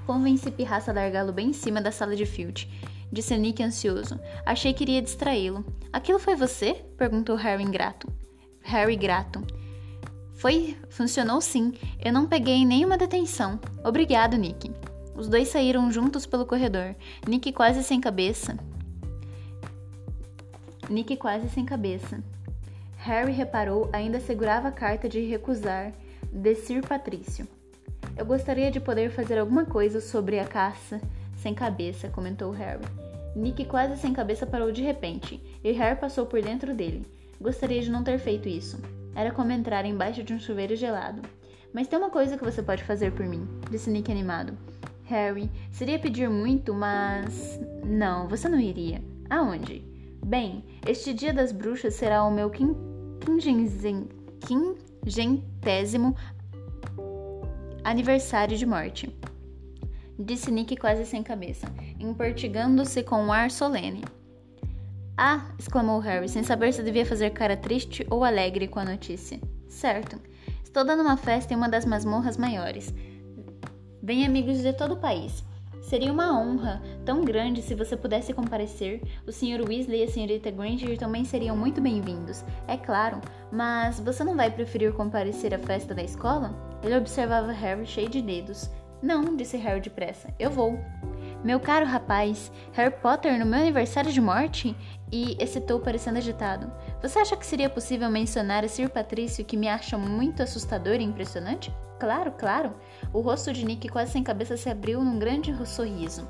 Convenci 0.07 0.51
Pirraça 0.51 0.91
a 0.91 0.95
largá-lo 0.95 1.31
bem 1.31 1.49
em 1.49 1.53
cima 1.53 1.83
da 1.83 1.93
sala 1.93 2.17
de 2.17 2.25
Filch. 2.25 2.67
Disse 3.13 3.37
Nick 3.37 3.63
ansioso. 3.63 4.19
Achei 4.47 4.73
que 4.73 4.85
iria 4.85 5.03
distraí-lo. 5.03 5.67
Aquilo 5.93 6.19
foi 6.19 6.35
você? 6.35 6.83
Perguntou 6.97 7.37
Harry 7.37 7.63
ingrato. 7.63 8.09
Harry 8.63 8.97
grato. 8.97 9.47
Foi. 10.33 10.75
Funcionou 10.89 11.43
sim. 11.43 11.75
Eu 12.03 12.13
não 12.13 12.27
peguei 12.27 12.65
nenhuma 12.65 12.97
detenção. 12.97 13.61
Obrigado, 13.85 14.39
Nick. 14.39 14.71
Os 15.15 15.29
dois 15.29 15.49
saíram 15.49 15.93
juntos 15.93 16.25
pelo 16.25 16.47
corredor. 16.47 16.97
Nick 17.29 17.53
quase 17.53 17.85
sem 17.85 18.01
cabeça. 18.01 18.59
Nick 20.89 21.17
quase 21.19 21.51
sem 21.51 21.67
cabeça. 21.67 22.23
Harry 23.05 23.33
reparou 23.33 23.91
ainda 23.93 24.19
segurava 24.19 24.69
a 24.69 24.73
carta 24.73 25.11
de 25.11 25.21
recusar 25.21 25.93
de 26.33 26.55
Sir 26.55 26.81
Patrício. 26.81 27.47
Eu 28.17 28.25
gostaria 28.25 28.71
de 28.71 28.81
poder 28.81 29.11
fazer 29.11 29.39
alguma 29.39 29.67
coisa 29.67 30.01
sobre 30.01 30.39
a 30.39 30.47
caça 30.47 30.99
sem 31.37 31.53
cabeça, 31.53 32.09
comentou 32.09 32.51
Harry. 32.53 32.83
Nick, 33.37 33.67
quase 33.67 34.01
sem 34.01 34.15
cabeça, 34.15 34.47
parou 34.47 34.73
de 34.73 34.83
repente, 34.83 35.39
e 35.63 35.71
Harry 35.73 36.01
passou 36.01 36.25
por 36.25 36.41
dentro 36.41 36.73
dele. 36.73 37.05
Gostaria 37.39 37.83
de 37.83 37.91
não 37.91 38.03
ter 38.03 38.19
feito 38.19 38.49
isso. 38.49 38.81
Era 39.15 39.31
como 39.31 39.53
entrar 39.53 39.85
embaixo 39.85 40.23
de 40.23 40.33
um 40.33 40.41
chuveiro 40.41 40.75
gelado. 40.75 41.21
Mas 41.75 41.87
tem 41.87 41.99
uma 41.99 42.09
coisa 42.09 42.39
que 42.39 42.45
você 42.45 42.63
pode 42.63 42.85
fazer 42.85 43.13
por 43.13 43.27
mim, 43.27 43.47
disse 43.71 43.91
Nick 43.91 44.11
animado. 44.11 44.57
Harry, 45.05 45.51
seria 45.71 45.99
pedir 45.99 46.31
muito, 46.31 46.73
mas. 46.73 47.61
Não, 47.85 48.27
você 48.29 48.49
não 48.49 48.59
iria. 48.59 49.03
Aonde? 49.29 49.85
Bem, 50.25 50.65
este 50.87 51.13
dia 51.13 51.35
das 51.35 51.53
bruxas 51.53 51.93
será 51.93 52.25
o 52.25 52.31
meu 52.31 52.49
quingentésimo 54.41 56.15
aniversário 57.83 58.57
de 58.57 58.67
morte. 58.67 59.15
Disse 60.19 60.51
Nick 60.51 60.77
quase 60.77 61.05
sem 61.05 61.23
cabeça, 61.23 61.67
emportigando-se 61.99 63.03
com 63.03 63.17
um 63.17 63.33
ar 63.33 63.51
solene. 63.51 64.05
Ah! 65.17 65.53
exclamou 65.59 66.01
Harry, 66.01 66.29
sem 66.29 66.43
saber 66.43 66.73
se 66.73 66.83
devia 66.83 67.07
fazer 67.07 67.31
cara 67.31 67.57
triste 67.57 68.07
ou 68.11 68.25
alegre 68.25 68.69
com 68.69 68.79
a 68.81 68.85
notícia. 68.85 69.41
Certo. 69.69 70.21
Estou 70.63 70.85
dando 70.85 71.03
uma 71.03 71.17
festa 71.17 71.53
em 71.53 71.57
uma 71.57 71.69
das 71.69 71.85
masmorras 71.85 72.37
maiores. 72.37 72.93
Vem 74.03 74.27
amigos 74.27 74.59
de 74.59 74.73
todo 74.73 74.95
o 74.95 75.01
país. 75.01 75.45
Seria 75.85 76.11
uma 76.11 76.41
honra 76.41 76.81
tão 77.05 77.23
grande 77.23 77.61
se 77.61 77.75
você 77.75 77.95
pudesse 77.95 78.33
comparecer. 78.33 79.03
O 79.27 79.31
Sr. 79.31 79.69
Weasley 79.69 80.01
e 80.01 80.03
a 80.03 80.07
Sra. 80.07 80.51
Granger 80.51 80.99
também 80.99 81.27
seriam 81.27 81.55
muito 81.55 81.79
bem-vindos, 81.79 82.43
é 82.67 82.75
claro, 82.75 83.21
mas 83.53 84.01
você 84.01 84.25
não 84.25 84.35
vai 84.35 84.51
preferir 84.51 84.95
comparecer 84.95 85.53
à 85.53 85.59
festa 85.59 85.95
da 85.95 86.03
escola? 86.03 86.55
Ele 86.83 86.97
observava 86.97 87.53
Harry 87.53 87.85
cheio 87.85 88.09
de 88.09 88.23
dedos. 88.23 88.71
Não, 89.03 89.37
disse 89.37 89.59
Harry 89.59 89.83
depressa, 89.83 90.35
eu 90.39 90.51
vou. 90.51 90.81
Meu 91.45 91.61
caro 91.61 91.85
rapaz, 91.85 92.51
Harry 92.73 92.95
Potter 93.03 93.39
no 93.39 93.45
meu 93.45 93.61
aniversário 93.61 94.11
de 94.11 94.23
morte? 94.23 94.75
E 95.13 95.37
excitou 95.39 95.81
parecendo 95.81 96.17
agitado. 96.17 96.73
Você 97.05 97.19
acha 97.19 97.37
que 97.37 97.45
seria 97.45 97.69
possível 97.69 98.09
mencionar 98.09 98.65
a 98.65 98.69
Sir 98.69 98.89
Patrício 98.89 99.45
que 99.45 99.59
me 99.59 99.69
acha 99.69 99.99
muito 99.99 100.43
assustador 100.43 100.95
e 100.95 101.05
impressionante? 101.05 101.71
Claro, 102.01 102.33
claro. 102.33 102.73
O 103.13 103.21
rosto 103.21 103.53
de 103.53 103.63
Nick 103.63 103.91
quase 103.91 104.13
sem 104.13 104.23
cabeça 104.23 104.57
se 104.57 104.71
abriu 104.71 105.05
num 105.05 105.19
grande 105.19 105.55
sorriso. 105.67 106.27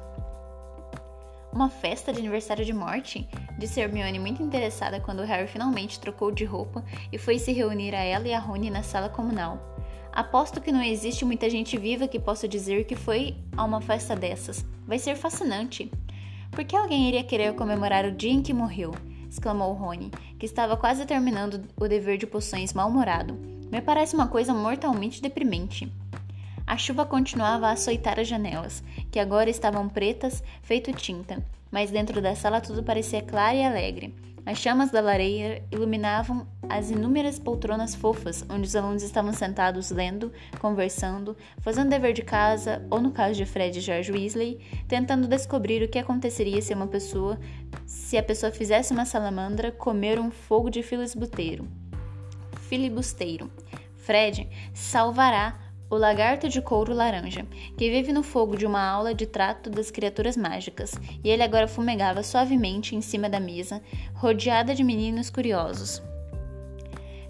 Uma 1.52 1.70
festa 1.70 2.12
de 2.12 2.18
aniversário 2.18 2.64
de 2.64 2.72
morte? 2.72 3.28
Disse 3.56 3.80
Hermione 3.80 4.18
muito 4.18 4.42
interessada 4.42 4.98
quando 4.98 5.22
Harry 5.22 5.46
finalmente 5.46 6.00
trocou 6.00 6.32
de 6.32 6.44
roupa 6.44 6.84
e 7.12 7.18
foi 7.18 7.38
se 7.38 7.52
reunir 7.52 7.94
a 7.94 8.02
ela 8.02 8.26
e 8.26 8.34
a 8.34 8.40
Rony 8.40 8.68
na 8.68 8.82
sala 8.82 9.08
comunal. 9.08 9.76
Aposto 10.12 10.60
que 10.60 10.72
não 10.72 10.82
existe 10.82 11.24
muita 11.24 11.48
gente 11.48 11.76
viva 11.76 12.08
que 12.08 12.18
possa 12.18 12.48
dizer 12.48 12.84
que 12.84 12.96
foi 12.96 13.36
a 13.56 13.62
uma 13.62 13.80
festa 13.80 14.16
dessas. 14.16 14.66
Vai 14.88 14.98
ser 14.98 15.14
fascinante. 15.14 15.88
Por 16.50 16.64
que 16.64 16.74
alguém 16.74 17.06
iria 17.06 17.22
querer 17.22 17.54
comemorar 17.54 18.04
o 18.04 18.10
dia 18.10 18.32
em 18.32 18.42
que 18.42 18.52
morreu? 18.52 18.90
Exclamou 19.34 19.72
Rony, 19.72 20.10
que 20.38 20.46
estava 20.46 20.76
quase 20.76 21.04
terminando 21.04 21.64
o 21.76 21.88
dever 21.88 22.16
de 22.16 22.26
poções 22.26 22.72
mal-humorado. 22.72 23.34
Me 23.70 23.80
parece 23.82 24.14
uma 24.14 24.28
coisa 24.28 24.54
mortalmente 24.54 25.20
deprimente. 25.20 25.92
A 26.66 26.76
chuva 26.76 27.04
continuava 27.04 27.66
a 27.66 27.72
açoitar 27.72 28.18
as 28.20 28.28
janelas, 28.28 28.82
que 29.10 29.18
agora 29.18 29.50
estavam 29.50 29.88
pretas, 29.88 30.42
feito 30.62 30.92
tinta, 30.92 31.44
mas 31.70 31.90
dentro 31.90 32.22
da 32.22 32.34
sala 32.36 32.60
tudo 32.60 32.82
parecia 32.82 33.20
claro 33.22 33.56
e 33.56 33.64
alegre. 33.64 34.14
As 34.46 34.58
chamas 34.58 34.90
da 34.90 35.00
lareira 35.00 35.62
iluminavam 35.72 36.46
as 36.68 36.90
inúmeras 36.90 37.38
poltronas 37.38 37.94
fofas 37.94 38.44
onde 38.50 38.66
os 38.66 38.76
alunos 38.76 39.02
estavam 39.02 39.32
sentados 39.32 39.90
lendo, 39.90 40.30
conversando, 40.60 41.34
fazendo 41.60 41.88
dever 41.88 42.12
de 42.12 42.20
casa 42.22 42.86
ou, 42.90 43.00
no 43.00 43.10
caso 43.10 43.36
de 43.36 43.46
Fred 43.46 43.78
e 43.78 43.80
George 43.80 44.12
Weasley, 44.12 44.60
tentando 44.86 45.26
descobrir 45.26 45.82
o 45.82 45.88
que 45.88 45.98
aconteceria 45.98 46.60
se 46.60 46.74
uma 46.74 46.86
pessoa, 46.86 47.38
se 47.86 48.18
a 48.18 48.22
pessoa 48.22 48.52
fizesse 48.52 48.92
uma 48.92 49.06
salamandra 49.06 49.72
comer 49.72 50.18
um 50.20 50.30
fogo 50.30 50.68
de 50.68 50.82
filibusteiro. 50.82 51.66
Filibusteiro. 52.68 53.50
Fred 53.96 54.46
salvará 54.74 55.58
o 55.94 55.98
lagarto 55.98 56.48
de 56.48 56.60
couro 56.60 56.92
laranja, 56.92 57.46
que 57.76 57.90
vive 57.90 58.12
no 58.12 58.22
fogo 58.22 58.56
de 58.56 58.66
uma 58.66 58.82
aula 58.82 59.14
de 59.14 59.26
trato 59.26 59.70
das 59.70 59.90
criaturas 59.90 60.36
mágicas, 60.36 60.94
e 61.22 61.30
ele 61.30 61.42
agora 61.42 61.68
fumegava 61.68 62.22
suavemente 62.22 62.96
em 62.96 63.00
cima 63.00 63.28
da 63.28 63.38
mesa, 63.38 63.80
rodeada 64.14 64.74
de 64.74 64.82
meninos 64.82 65.30
curiosos. 65.30 66.02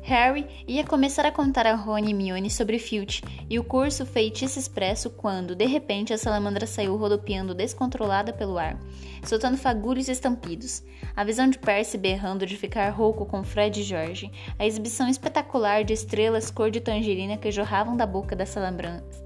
Harry 0.04 0.46
ia 0.68 0.84
começar 0.84 1.25
a 1.25 1.32
contar 1.32 1.66
a 1.66 1.75
Rony 1.75 2.11
e 2.11 2.14
Mione 2.14 2.50
sobre 2.50 2.78
Filch 2.78 3.23
e 3.49 3.58
o 3.58 3.64
curso 3.64 4.04
Feitiço 4.04 4.58
Expresso 4.58 5.08
quando, 5.08 5.54
de 5.54 5.64
repente, 5.64 6.12
a 6.12 6.18
salamandra 6.18 6.66
saiu 6.66 6.94
rodopiando 6.94 7.54
descontrolada 7.54 8.30
pelo 8.30 8.58
ar, 8.58 8.78
soltando 9.25 9.56
fagulhos 9.56 10.11
estampidos. 10.11 10.82
A 11.16 11.25
visão 11.25 11.49
de 11.49 11.58
Percy 11.58 11.96
berrando 11.96 12.44
de 12.44 12.54
ficar 12.54 12.90
rouco 12.90 13.25
com 13.25 13.42
Fred 13.42 13.80
e 13.80 13.82
George, 13.82 14.30
a 14.58 14.66
exibição 14.66 15.08
espetacular 15.08 15.84
de 15.84 15.94
estrelas 15.94 16.50
cor 16.50 16.70
de 16.70 16.82
tangerina 16.82 17.38
que 17.38 17.50
jorravam 17.50 17.96
da 17.96 18.04
boca 18.04 18.37
da, 18.37 18.44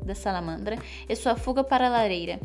da 0.05 0.15
salamandra 0.15 0.79
e 1.09 1.17
sua 1.17 1.35
fuga 1.35 1.65
para 1.65 1.89
a 1.89 1.91
lareira, 1.91 2.39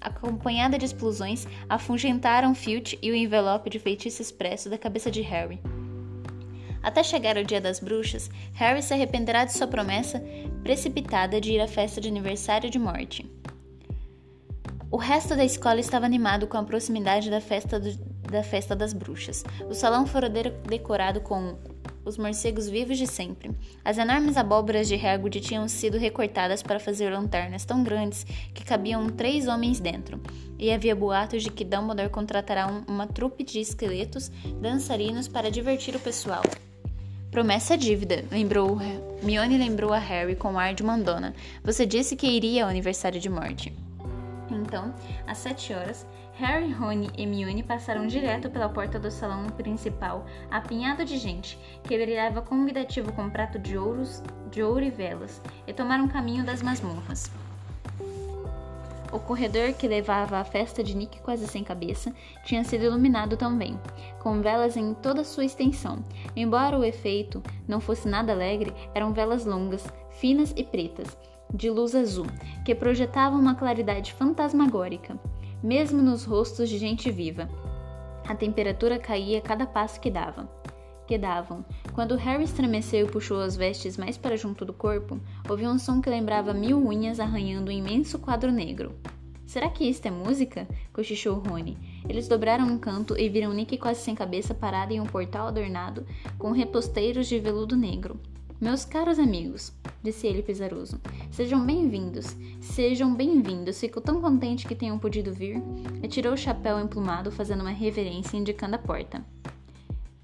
acompanhada 0.00 0.76
de 0.76 0.84
explosões, 0.84 1.46
afugentaram 1.68 2.52
Filch 2.52 2.98
e 3.00 3.12
o 3.12 3.14
envelope 3.14 3.70
de 3.70 3.78
feitiço 3.78 4.20
expresso 4.20 4.68
da 4.68 4.76
cabeça 4.76 5.08
de 5.08 5.22
Harry. 5.22 5.60
Até 6.86 7.02
chegar 7.02 7.36
o 7.36 7.42
dia 7.42 7.60
das 7.60 7.80
bruxas, 7.80 8.30
Harry 8.52 8.80
se 8.80 8.94
arrependerá 8.94 9.44
de 9.44 9.52
sua 9.52 9.66
promessa 9.66 10.22
precipitada 10.62 11.40
de 11.40 11.50
ir 11.50 11.60
à 11.60 11.66
festa 11.66 12.00
de 12.00 12.06
aniversário 12.06 12.70
de 12.70 12.78
morte. 12.78 13.28
O 14.88 14.96
resto 14.96 15.34
da 15.34 15.44
escola 15.44 15.80
estava 15.80 16.06
animado 16.06 16.46
com 16.46 16.56
a 16.56 16.62
proximidade 16.62 17.28
da 17.28 17.40
festa, 17.40 17.80
do, 17.80 17.92
da 18.30 18.40
festa 18.44 18.76
das 18.76 18.92
bruxas. 18.92 19.44
O 19.68 19.74
salão 19.74 20.06
fora 20.06 20.30
decorado 20.30 21.20
com 21.22 21.58
os 22.04 22.16
morcegos 22.16 22.68
vivos 22.68 22.98
de 22.98 23.08
sempre. 23.08 23.50
As 23.84 23.98
enormes 23.98 24.36
abóboras 24.36 24.86
de 24.86 24.94
Hagrid 24.94 25.40
tinham 25.40 25.66
sido 25.66 25.98
recortadas 25.98 26.62
para 26.62 26.78
fazer 26.78 27.10
lanternas 27.10 27.64
tão 27.64 27.82
grandes 27.82 28.22
que 28.54 28.64
cabiam 28.64 29.08
três 29.08 29.48
homens 29.48 29.80
dentro. 29.80 30.20
E 30.56 30.70
havia 30.70 30.94
boatos 30.94 31.42
de 31.42 31.50
que 31.50 31.64
Dumbledore 31.64 32.10
contratará 32.10 32.68
um, 32.68 32.84
uma 32.86 33.08
trupe 33.08 33.42
de 33.42 33.58
esqueletos 33.58 34.30
dançarinos 34.60 35.26
para 35.26 35.50
divertir 35.50 35.96
o 35.96 36.00
pessoal. 36.00 36.42
Promessa 37.30 37.74
é 37.74 37.76
dívida, 37.76 38.24
lembrou. 38.30 38.78
Mione 39.22 39.58
lembrou 39.58 39.92
a 39.92 39.98
Harry 39.98 40.36
com 40.36 40.58
ar 40.58 40.74
de 40.74 40.82
mandona. 40.82 41.34
Você 41.62 41.84
disse 41.84 42.16
que 42.16 42.26
iria 42.26 42.64
ao 42.64 42.70
aniversário 42.70 43.20
de 43.20 43.28
morte. 43.28 43.72
Então, 44.50 44.94
às 45.26 45.38
sete 45.38 45.72
horas, 45.72 46.06
Harry, 46.34 46.70
Rony 46.70 47.10
e 47.16 47.26
Mione 47.26 47.62
passaram 47.62 48.06
direto 48.06 48.50
pela 48.50 48.68
porta 48.68 48.98
do 48.98 49.10
salão 49.10 49.46
principal, 49.46 50.26
apinhado 50.50 51.04
de 51.04 51.16
gente, 51.16 51.58
que 51.82 51.98
brilhava 51.98 52.42
convidativo 52.42 53.12
com 53.12 53.30
prato 53.30 53.58
de 53.58 53.76
ouros, 53.76 54.22
de 54.50 54.62
ouro 54.62 54.84
e 54.84 54.90
velas, 54.90 55.40
e 55.66 55.72
tomaram 55.72 56.06
caminho 56.08 56.44
das 56.44 56.62
masmorras. 56.62 57.30
O 59.12 59.20
corredor 59.20 59.72
que 59.72 59.86
levava 59.86 60.38
à 60.38 60.44
festa 60.44 60.82
de 60.82 60.96
Nick 60.96 61.20
quase 61.20 61.46
sem 61.46 61.62
cabeça 61.62 62.12
tinha 62.44 62.64
sido 62.64 62.84
iluminado 62.84 63.36
também, 63.36 63.78
com 64.18 64.42
velas 64.42 64.76
em 64.76 64.92
toda 64.94 65.22
sua 65.22 65.44
extensão. 65.44 66.04
Embora 66.34 66.78
o 66.78 66.84
efeito 66.84 67.42
não 67.68 67.80
fosse 67.80 68.08
nada 68.08 68.32
alegre, 68.32 68.74
eram 68.94 69.12
velas 69.12 69.44
longas, 69.44 69.86
finas 70.10 70.52
e 70.56 70.64
pretas, 70.64 71.16
de 71.54 71.70
luz 71.70 71.94
azul, 71.94 72.26
que 72.64 72.74
projetavam 72.74 73.38
uma 73.38 73.54
claridade 73.54 74.12
fantasmagórica, 74.12 75.18
mesmo 75.62 76.02
nos 76.02 76.24
rostos 76.24 76.68
de 76.68 76.76
gente 76.76 77.10
viva. 77.10 77.48
A 78.28 78.34
temperatura 78.34 78.98
caía 78.98 79.38
a 79.38 79.42
cada 79.42 79.66
passo 79.66 80.00
que 80.00 80.10
dava. 80.10 80.48
Que 81.06 81.16
davam. 81.16 81.64
Quando 81.94 82.16
Harry 82.16 82.42
estremeceu 82.42 83.06
e 83.06 83.10
puxou 83.10 83.40
as 83.40 83.56
vestes 83.56 83.96
mais 83.96 84.18
para 84.18 84.36
junto 84.36 84.64
do 84.64 84.72
corpo, 84.72 85.20
ouviu 85.48 85.70
um 85.70 85.78
som 85.78 86.00
que 86.00 86.10
lembrava 86.10 86.52
mil 86.52 86.84
unhas 86.84 87.20
arranhando 87.20 87.70
um 87.70 87.74
imenso 87.74 88.18
quadro 88.18 88.50
negro. 88.50 88.92
Será 89.46 89.70
que 89.70 89.84
isto 89.84 90.06
é 90.06 90.10
música? 90.10 90.66
cochichou 90.92 91.38
Rony. 91.38 91.78
Eles 92.08 92.26
dobraram 92.26 92.66
um 92.66 92.76
canto 92.76 93.16
e 93.16 93.28
viram 93.28 93.52
Nick 93.52 93.78
quase 93.78 94.00
sem 94.00 94.16
cabeça 94.16 94.52
parado 94.52 94.92
em 94.92 95.00
um 95.00 95.06
portal 95.06 95.46
adornado 95.46 96.04
com 96.36 96.50
reposteiros 96.50 97.28
de 97.28 97.38
veludo 97.38 97.76
negro. 97.76 98.18
Meus 98.60 98.84
caros 98.84 99.20
amigos, 99.20 99.72
disse 100.02 100.26
ele 100.26 100.42
pesaroso, 100.42 101.00
sejam 101.30 101.64
bem-vindos, 101.64 102.34
sejam 102.60 103.14
bem-vindos. 103.14 103.78
Fico 103.78 104.00
tão 104.00 104.20
contente 104.20 104.66
que 104.66 104.74
tenham 104.74 104.98
podido 104.98 105.32
vir. 105.32 105.62
E 106.02 106.08
tirou 106.08 106.32
o 106.32 106.38
chapéu 106.38 106.80
emplumado, 106.80 107.30
fazendo 107.30 107.60
uma 107.60 107.70
reverência, 107.70 108.36
indicando 108.36 108.74
a 108.74 108.78
porta. 108.78 109.24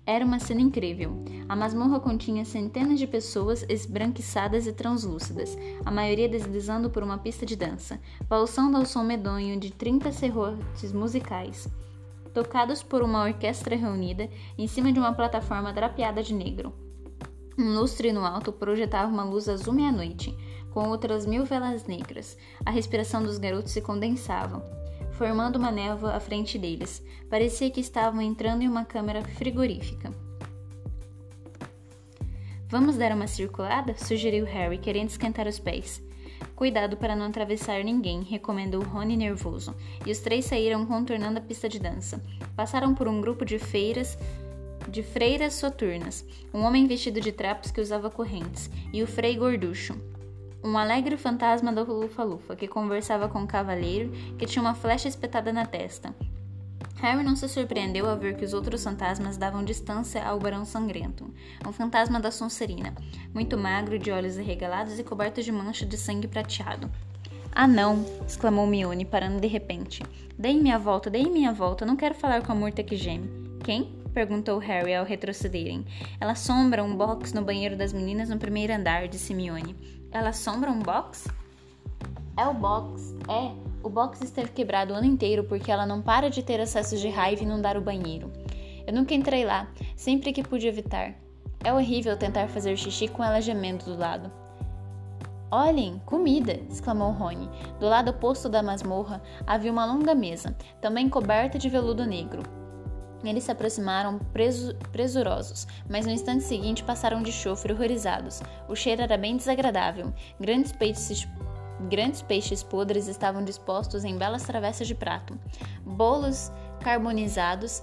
Era 0.04 0.24
uma 0.24 0.40
cena 0.40 0.60
incrível. 0.60 1.22
A 1.48 1.54
masmorra 1.54 2.00
continha 2.00 2.44
centenas 2.44 2.98
de 2.98 3.06
pessoas 3.06 3.64
esbranquiçadas 3.68 4.66
e 4.66 4.72
translúcidas, 4.72 5.56
a 5.84 5.92
maioria 5.92 6.28
deslizando 6.28 6.90
por 6.90 7.04
uma 7.04 7.18
pista 7.18 7.46
de 7.46 7.54
dança, 7.54 8.00
pulsando 8.28 8.76
ao 8.76 8.84
som 8.84 9.04
medonho 9.04 9.60
de 9.60 9.70
30 9.70 10.10
serrotes 10.10 10.92
musicais, 10.92 11.68
tocados 12.34 12.82
por 12.82 13.00
uma 13.02 13.22
orquestra 13.22 13.76
reunida 13.76 14.28
em 14.58 14.66
cima 14.66 14.92
de 14.92 14.98
uma 14.98 15.12
plataforma 15.12 15.72
drapeada 15.72 16.20
de 16.20 16.34
negro. 16.34 16.72
Um 17.56 17.74
lustre 17.74 18.12
no 18.12 18.24
alto 18.24 18.50
projetava 18.50 19.12
uma 19.12 19.22
luz 19.22 19.48
azul 19.48 19.72
meia-noite, 19.72 20.36
com 20.72 20.88
outras 20.88 21.26
mil 21.26 21.44
velas 21.44 21.86
negras. 21.86 22.36
A 22.66 22.72
respiração 22.72 23.22
dos 23.22 23.38
garotos 23.38 23.70
se 23.70 23.80
condensava, 23.80 24.81
formando 25.22 25.54
uma 25.54 25.70
névoa 25.70 26.16
à 26.16 26.18
frente 26.18 26.58
deles. 26.58 27.00
Parecia 27.30 27.70
que 27.70 27.78
estavam 27.78 28.20
entrando 28.20 28.62
em 28.62 28.68
uma 28.68 28.84
câmara 28.84 29.22
frigorífica. 29.22 30.12
Vamos 32.66 32.96
dar 32.96 33.12
uma 33.12 33.28
circulada? 33.28 33.94
sugeriu 33.96 34.44
Harry, 34.44 34.78
querendo 34.78 35.10
esquentar 35.10 35.46
os 35.46 35.60
pés. 35.60 36.02
Cuidado 36.56 36.96
para 36.96 37.14
não 37.14 37.26
atravessar 37.26 37.84
ninguém, 37.84 38.22
recomendou 38.22 38.82
Rony 38.82 39.16
nervoso, 39.16 39.76
e 40.04 40.10
os 40.10 40.18
três 40.18 40.44
saíram 40.44 40.84
contornando 40.84 41.38
a 41.38 41.42
pista 41.42 41.68
de 41.68 41.78
dança. 41.78 42.20
Passaram 42.56 42.92
por 42.92 43.06
um 43.06 43.20
grupo 43.20 43.44
de 43.44 43.60
feiras 43.60 44.18
de 44.88 45.04
freiras 45.04 45.54
soturnas, 45.54 46.26
um 46.52 46.62
homem 46.62 46.88
vestido 46.88 47.20
de 47.20 47.30
trapos 47.30 47.70
que 47.70 47.80
usava 47.80 48.10
correntes, 48.10 48.68
e 48.92 49.04
o 49.04 49.06
frei 49.06 49.36
gorducho, 49.36 49.94
um 50.64 50.78
alegre 50.78 51.16
fantasma 51.16 51.72
do 51.72 51.84
Lufa-Lufa 51.84 52.54
que 52.54 52.68
conversava 52.68 53.28
com 53.28 53.40
um 53.40 53.46
cavaleiro 53.46 54.10
que 54.38 54.46
tinha 54.46 54.62
uma 54.62 54.74
flecha 54.74 55.08
espetada 55.08 55.52
na 55.52 55.66
testa. 55.66 56.14
Harry 56.96 57.24
não 57.24 57.34
se 57.34 57.48
surpreendeu 57.48 58.08
ao 58.08 58.16
ver 58.16 58.36
que 58.36 58.44
os 58.44 58.54
outros 58.54 58.84
fantasmas 58.84 59.36
davam 59.36 59.64
distância 59.64 60.24
ao 60.24 60.38
Barão 60.38 60.64
Sangrento, 60.64 61.34
um 61.66 61.72
fantasma 61.72 62.20
da 62.20 62.30
Sonserina, 62.30 62.94
muito 63.34 63.58
magro, 63.58 63.98
de 63.98 64.12
olhos 64.12 64.38
arregalados 64.38 64.98
e 64.98 65.04
coberto 65.04 65.42
de 65.42 65.50
mancha 65.50 65.84
de 65.84 65.96
sangue 65.96 66.28
prateado. 66.28 66.88
Ah, 67.50 67.66
não! 67.66 68.04
exclamou 68.24 68.66
Mione, 68.66 69.04
parando 69.04 69.40
de 69.40 69.48
repente. 69.48 70.02
Dei 70.38 70.58
minha 70.60 70.78
volta, 70.78 71.10
dei 71.10 71.24
minha 71.24 71.52
volta, 71.52 71.84
não 71.84 71.96
quero 71.96 72.14
falar 72.14 72.46
com 72.46 72.52
a 72.52 72.54
murta 72.54 72.84
que 72.84 72.96
geme. 72.96 73.58
Quem? 73.64 74.00
perguntou 74.14 74.58
Harry 74.58 74.94
ao 74.94 75.04
retrocederem. 75.04 75.84
Ela 76.20 76.32
assombra 76.32 76.84
um 76.84 76.94
box 76.94 77.34
no 77.34 77.42
banheiro 77.42 77.76
das 77.76 77.92
meninas 77.92 78.28
no 78.28 78.38
primeiro 78.38 78.72
andar, 78.72 79.08
disse 79.08 79.34
Mione. 79.34 80.01
Ela 80.12 80.28
assombra 80.28 80.70
um 80.70 80.78
box? 80.78 81.26
É 82.36 82.46
o 82.46 82.52
box. 82.52 83.16
É. 83.28 83.50
O 83.82 83.88
box 83.88 84.22
esteve 84.22 84.50
quebrado 84.50 84.92
o 84.92 84.96
ano 84.96 85.06
inteiro 85.06 85.44
porque 85.44 85.72
ela 85.72 85.86
não 85.86 86.02
para 86.02 86.28
de 86.28 86.42
ter 86.42 86.60
acessos 86.60 87.00
de 87.00 87.08
raiva 87.08 87.42
e 87.42 87.46
não 87.46 87.60
dar 87.60 87.78
o 87.78 87.80
banheiro. 87.80 88.30
Eu 88.86 88.92
nunca 88.92 89.14
entrei 89.14 89.44
lá, 89.44 89.68
sempre 89.96 90.32
que 90.32 90.42
pude 90.42 90.68
evitar. 90.68 91.14
É 91.64 91.72
horrível 91.72 92.16
tentar 92.16 92.48
fazer 92.48 92.76
xixi 92.76 93.08
com 93.08 93.24
ela 93.24 93.40
gemendo 93.40 93.86
do 93.86 93.98
lado. 93.98 94.30
Olhem, 95.50 96.00
comida! 96.04 96.60
exclamou 96.70 97.10
Rony. 97.10 97.48
Do 97.80 97.86
lado 97.86 98.10
oposto 98.10 98.48
da 98.48 98.62
masmorra 98.62 99.22
havia 99.46 99.72
uma 99.72 99.86
longa 99.86 100.14
mesa, 100.14 100.56
também 100.80 101.08
coberta 101.08 101.58
de 101.58 101.68
veludo 101.68 102.04
negro. 102.04 102.42
Eles 103.24 103.44
se 103.44 103.50
aproximaram 103.50 104.18
preso, 104.18 104.74
presurosos, 104.90 105.66
mas 105.88 106.06
no 106.06 106.12
instante 106.12 106.44
seguinte 106.44 106.82
passaram 106.82 107.22
de 107.22 107.32
chofre 107.32 107.72
horrorizados. 107.72 108.42
O 108.68 108.74
cheiro 108.74 109.02
era 109.02 109.16
bem 109.16 109.36
desagradável. 109.36 110.12
Grandes 110.40 110.72
peixes, 110.72 111.28
grandes 111.88 112.22
peixes 112.22 112.62
podres 112.62 113.06
estavam 113.08 113.44
dispostos 113.44 114.04
em 114.04 114.16
belas 114.16 114.42
travessas 114.42 114.86
de 114.86 114.94
prato. 114.94 115.38
Bolos 115.84 116.50
carbonizados 116.80 117.82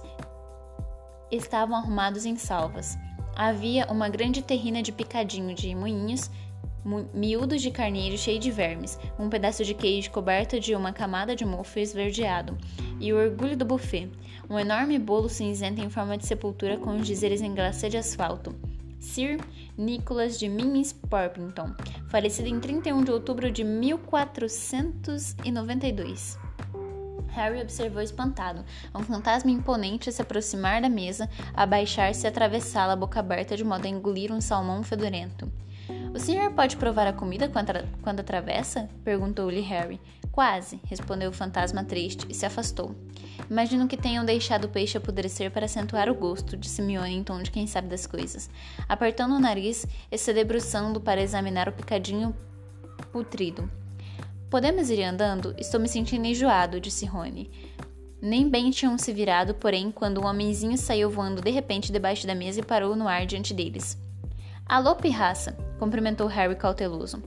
estavam 1.30 1.76
arrumados 1.76 2.26
em 2.26 2.36
salvas. 2.36 2.98
Havia 3.34 3.86
uma 3.86 4.08
grande 4.08 4.42
terrina 4.42 4.82
de 4.82 4.92
picadinho 4.92 5.54
de 5.54 5.74
moinhos 5.74 6.30
miúdos 7.12 7.60
de 7.60 7.70
carneiro 7.70 8.16
cheio 8.16 8.38
de 8.38 8.50
vermes, 8.50 8.98
um 9.18 9.28
pedaço 9.28 9.64
de 9.64 9.74
queijo 9.74 10.10
coberto 10.10 10.58
de 10.58 10.74
uma 10.74 10.92
camada 10.92 11.36
de 11.36 11.44
mofo 11.44 11.78
esverdeado, 11.78 12.56
e 12.98 13.12
o 13.12 13.18
orgulho 13.18 13.56
do 13.56 13.64
buffet, 13.64 14.10
um 14.50 14.58
enorme 14.58 14.98
bolo 14.98 15.28
cinzento 15.28 15.80
em 15.80 15.88
forma 15.88 16.18
de 16.18 16.26
sepultura 16.26 16.76
com 16.76 16.96
os 16.96 17.06
dizeres 17.06 17.40
em 17.40 17.54
glacê 17.54 17.88
de 17.88 17.96
asfalto. 17.96 18.52
Sir 18.98 19.38
Nicholas 19.78 20.36
de 20.38 20.48
Mimis 20.48 20.92
Porpington, 20.92 21.72
falecido 22.08 22.48
em 22.48 22.58
31 22.58 23.04
de 23.04 23.12
outubro 23.12 23.48
de 23.50 23.62
1492. 23.62 26.36
Harry 27.28 27.62
observou 27.62 28.02
espantado 28.02 28.64
um 28.92 29.04
fantasma 29.04 29.52
imponente 29.52 30.10
se 30.12 30.20
aproximar 30.20 30.82
da 30.82 30.88
mesa, 30.88 31.30
abaixar-se 31.54 32.26
e 32.26 32.28
atravessá-la 32.28 32.96
boca 32.96 33.20
aberta 33.20 33.56
de 33.56 33.62
modo 33.62 33.86
a 33.86 33.88
engolir 33.88 34.32
um 34.32 34.40
salmão 34.40 34.82
fedorento. 34.82 35.48
O 36.12 36.18
senhor 36.18 36.52
pode 36.52 36.76
provar 36.76 37.06
a 37.06 37.12
comida 37.12 37.48
quando, 37.48 37.70
quando 38.02 38.18
atravessa? 38.18 38.90
perguntou-lhe 39.04 39.60
Harry. 39.60 40.00
Quase, 40.40 40.80
respondeu 40.86 41.28
o 41.28 41.34
fantasma 41.34 41.84
triste 41.84 42.26
e 42.26 42.34
se 42.34 42.46
afastou. 42.46 42.94
Imagino 43.50 43.86
que 43.86 43.94
tenham 43.94 44.24
deixado 44.24 44.64
o 44.64 44.68
peixe 44.70 44.96
apodrecer 44.96 45.50
para 45.50 45.66
acentuar 45.66 46.08
o 46.08 46.14
gosto, 46.14 46.56
disse 46.56 46.80
Mione 46.80 47.14
em 47.14 47.22
tom 47.22 47.42
de 47.42 47.50
quem 47.50 47.66
sabe 47.66 47.88
das 47.88 48.06
coisas, 48.06 48.48
apertando 48.88 49.34
o 49.34 49.38
nariz 49.38 49.86
e 50.10 50.16
se 50.16 50.32
debruçando 50.32 50.98
para 50.98 51.20
examinar 51.20 51.68
o 51.68 51.72
picadinho 51.72 52.34
putrido. 53.12 53.70
Podemos 54.48 54.88
ir 54.88 55.02
andando? 55.02 55.54
Estou 55.58 55.78
me 55.78 55.90
sentindo 55.90 56.24
enjoado, 56.24 56.80
disse 56.80 57.04
Rony. 57.04 57.50
Nem 58.18 58.48
bem 58.48 58.70
tinham 58.70 58.96
se 58.96 59.12
virado, 59.12 59.52
porém, 59.52 59.92
quando 59.92 60.22
um 60.22 60.26
homenzinho 60.26 60.78
saiu 60.78 61.10
voando 61.10 61.42
de 61.42 61.50
repente 61.50 61.92
debaixo 61.92 62.26
da 62.26 62.34
mesa 62.34 62.60
e 62.60 62.64
parou 62.64 62.96
no 62.96 63.06
ar 63.06 63.26
diante 63.26 63.52
deles. 63.52 63.98
Alô, 64.64 64.96
pirraça! 64.96 65.54
cumprimentou 65.78 66.28
Harry 66.28 66.56
cauteloso. 66.56 67.22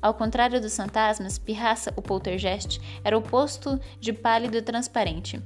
Ao 0.00 0.14
contrário 0.14 0.60
dos 0.60 0.76
fantasmas, 0.76 1.38
Pirraça, 1.38 1.92
o 1.96 2.02
poltergeist, 2.02 2.80
era 3.02 3.16
oposto 3.16 3.80
de 3.98 4.12
pálido 4.12 4.56
e 4.56 4.62
transparente. 4.62 5.42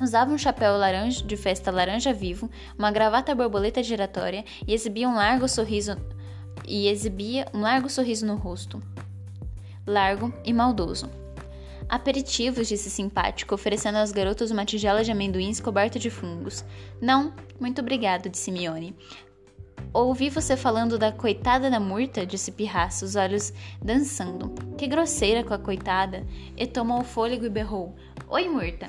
Usava 0.00 0.32
um 0.32 0.38
chapéu 0.38 0.76
laranja 0.76 1.24
de 1.24 1.36
festa 1.36 1.70
laranja 1.70 2.12
vivo, 2.12 2.48
uma 2.78 2.90
gravata 2.90 3.34
borboleta 3.34 3.82
giratória 3.82 4.44
e 4.66 4.72
exibia 4.72 5.08
um 5.08 5.14
largo 5.14 5.48
sorriso 5.48 5.96
e 6.66 6.88
exibia 6.88 7.46
um 7.52 7.60
largo 7.60 7.88
sorriso 7.90 8.24
no 8.24 8.36
rosto, 8.36 8.82
largo 9.86 10.32
e 10.44 10.52
maldoso. 10.52 11.10
Aperitivos, 11.88 12.68
disse 12.68 12.90
simpático, 12.90 13.54
oferecendo 13.54 13.96
aos 13.96 14.12
garotos 14.12 14.50
uma 14.50 14.64
tigela 14.64 15.02
de 15.02 15.10
amendoins 15.10 15.58
coberta 15.58 15.98
de 15.98 16.10
fungos. 16.10 16.62
Não, 17.00 17.32
muito 17.58 17.80
obrigado, 17.80 18.28
disse 18.28 18.52
Mione. 18.52 18.94
Ouvi 19.98 20.30
você 20.30 20.56
falando 20.56 20.96
da 20.96 21.10
coitada 21.10 21.68
da 21.68 21.80
Murta, 21.80 22.24
disse 22.24 22.52
Pirraça, 22.52 23.04
os 23.04 23.16
olhos 23.16 23.52
dançando. 23.82 24.54
Que 24.76 24.86
grosseira 24.86 25.42
com 25.42 25.52
a 25.52 25.58
coitada! 25.58 26.24
E 26.56 26.68
tomou 26.68 27.02
fôlego 27.02 27.46
e 27.46 27.50
berrou: 27.50 27.96
Oi, 28.28 28.48
Murta! 28.48 28.86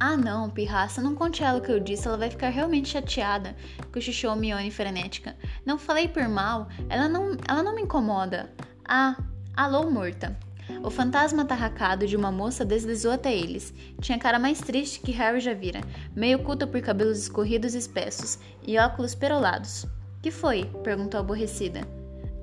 Ah, 0.00 0.16
não, 0.16 0.48
pirraça, 0.48 1.02
não 1.02 1.14
conte 1.14 1.44
ela 1.44 1.58
o 1.58 1.60
que 1.60 1.70
eu 1.70 1.78
disse, 1.78 2.08
ela 2.08 2.16
vai 2.16 2.30
ficar 2.30 2.48
realmente 2.48 2.88
chateada, 2.88 3.54
cochichou 3.92 4.34
Mione 4.34 4.70
frenética. 4.70 5.36
Não 5.66 5.76
falei 5.76 6.08
por 6.08 6.26
mal, 6.26 6.68
ela 6.88 7.06
não, 7.06 7.36
ela 7.46 7.62
não 7.62 7.74
me 7.74 7.82
incomoda. 7.82 8.50
Ah, 8.82 9.14
alô, 9.54 9.90
Murta. 9.90 10.34
O 10.82 10.90
fantasma 10.90 11.42
atarracado 11.42 12.06
de 12.06 12.16
uma 12.16 12.32
moça 12.32 12.64
deslizou 12.64 13.12
até 13.12 13.34
eles. 13.34 13.72
Tinha 14.00 14.16
a 14.16 14.20
cara 14.20 14.38
mais 14.38 14.60
triste 14.60 15.00
que 15.00 15.12
Harry 15.12 15.40
já 15.40 15.54
vira, 15.54 15.80
meio 16.14 16.38
oculta 16.38 16.66
por 16.66 16.80
cabelos 16.80 17.18
escorridos 17.18 17.74
e 17.74 17.78
espessos 17.78 18.38
e 18.66 18.78
óculos 18.78 19.14
perolados. 19.14 19.86
Que 20.22 20.30
foi? 20.30 20.64
perguntou 20.82 21.20
aborrecida. 21.20 21.80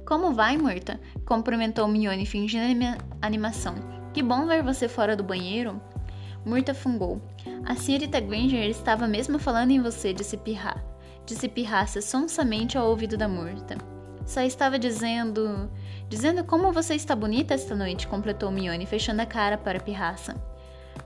Como 0.06 0.34
vai, 0.34 0.58
morta? 0.58 1.00
cumprimentou 1.26 1.88
Mione, 1.88 2.26
fingindo 2.26 2.64
animação. 3.22 3.76
Que 4.14 4.24
bom 4.24 4.48
ver 4.48 4.64
você 4.64 4.88
fora 4.88 5.16
do 5.16 5.24
banheiro. 5.24 5.82
Murta 6.46 6.74
fungou. 6.74 7.22
A 7.66 7.76
senhorita 7.76 8.20
Granger 8.20 8.70
estava 8.70 9.06
mesmo 9.06 9.38
falando 9.38 9.72
em 9.72 9.82
você, 9.82 10.14
disse 10.14 10.38
Pirra. 10.38 10.82
Disse 11.26 11.50
Pirraça 11.50 12.02
sonsamente 12.02 12.78
ao 12.78 12.88
ouvido 12.88 13.18
da 13.18 13.28
Murta. 13.28 13.78
Só 14.28 14.42
estava 14.42 14.78
dizendo. 14.78 15.72
Dizendo 16.10 16.44
como 16.44 16.74
você 16.74 16.96
está 16.96 17.16
bonita 17.16 17.54
esta 17.54 17.74
noite, 17.74 18.08
completou 18.08 18.52
Mione, 18.52 18.86
fechando 18.86 19.22
a 19.22 19.26
cara 19.26 19.58
para 19.58 19.78
a 19.78 19.82
pirraça. 19.82 20.36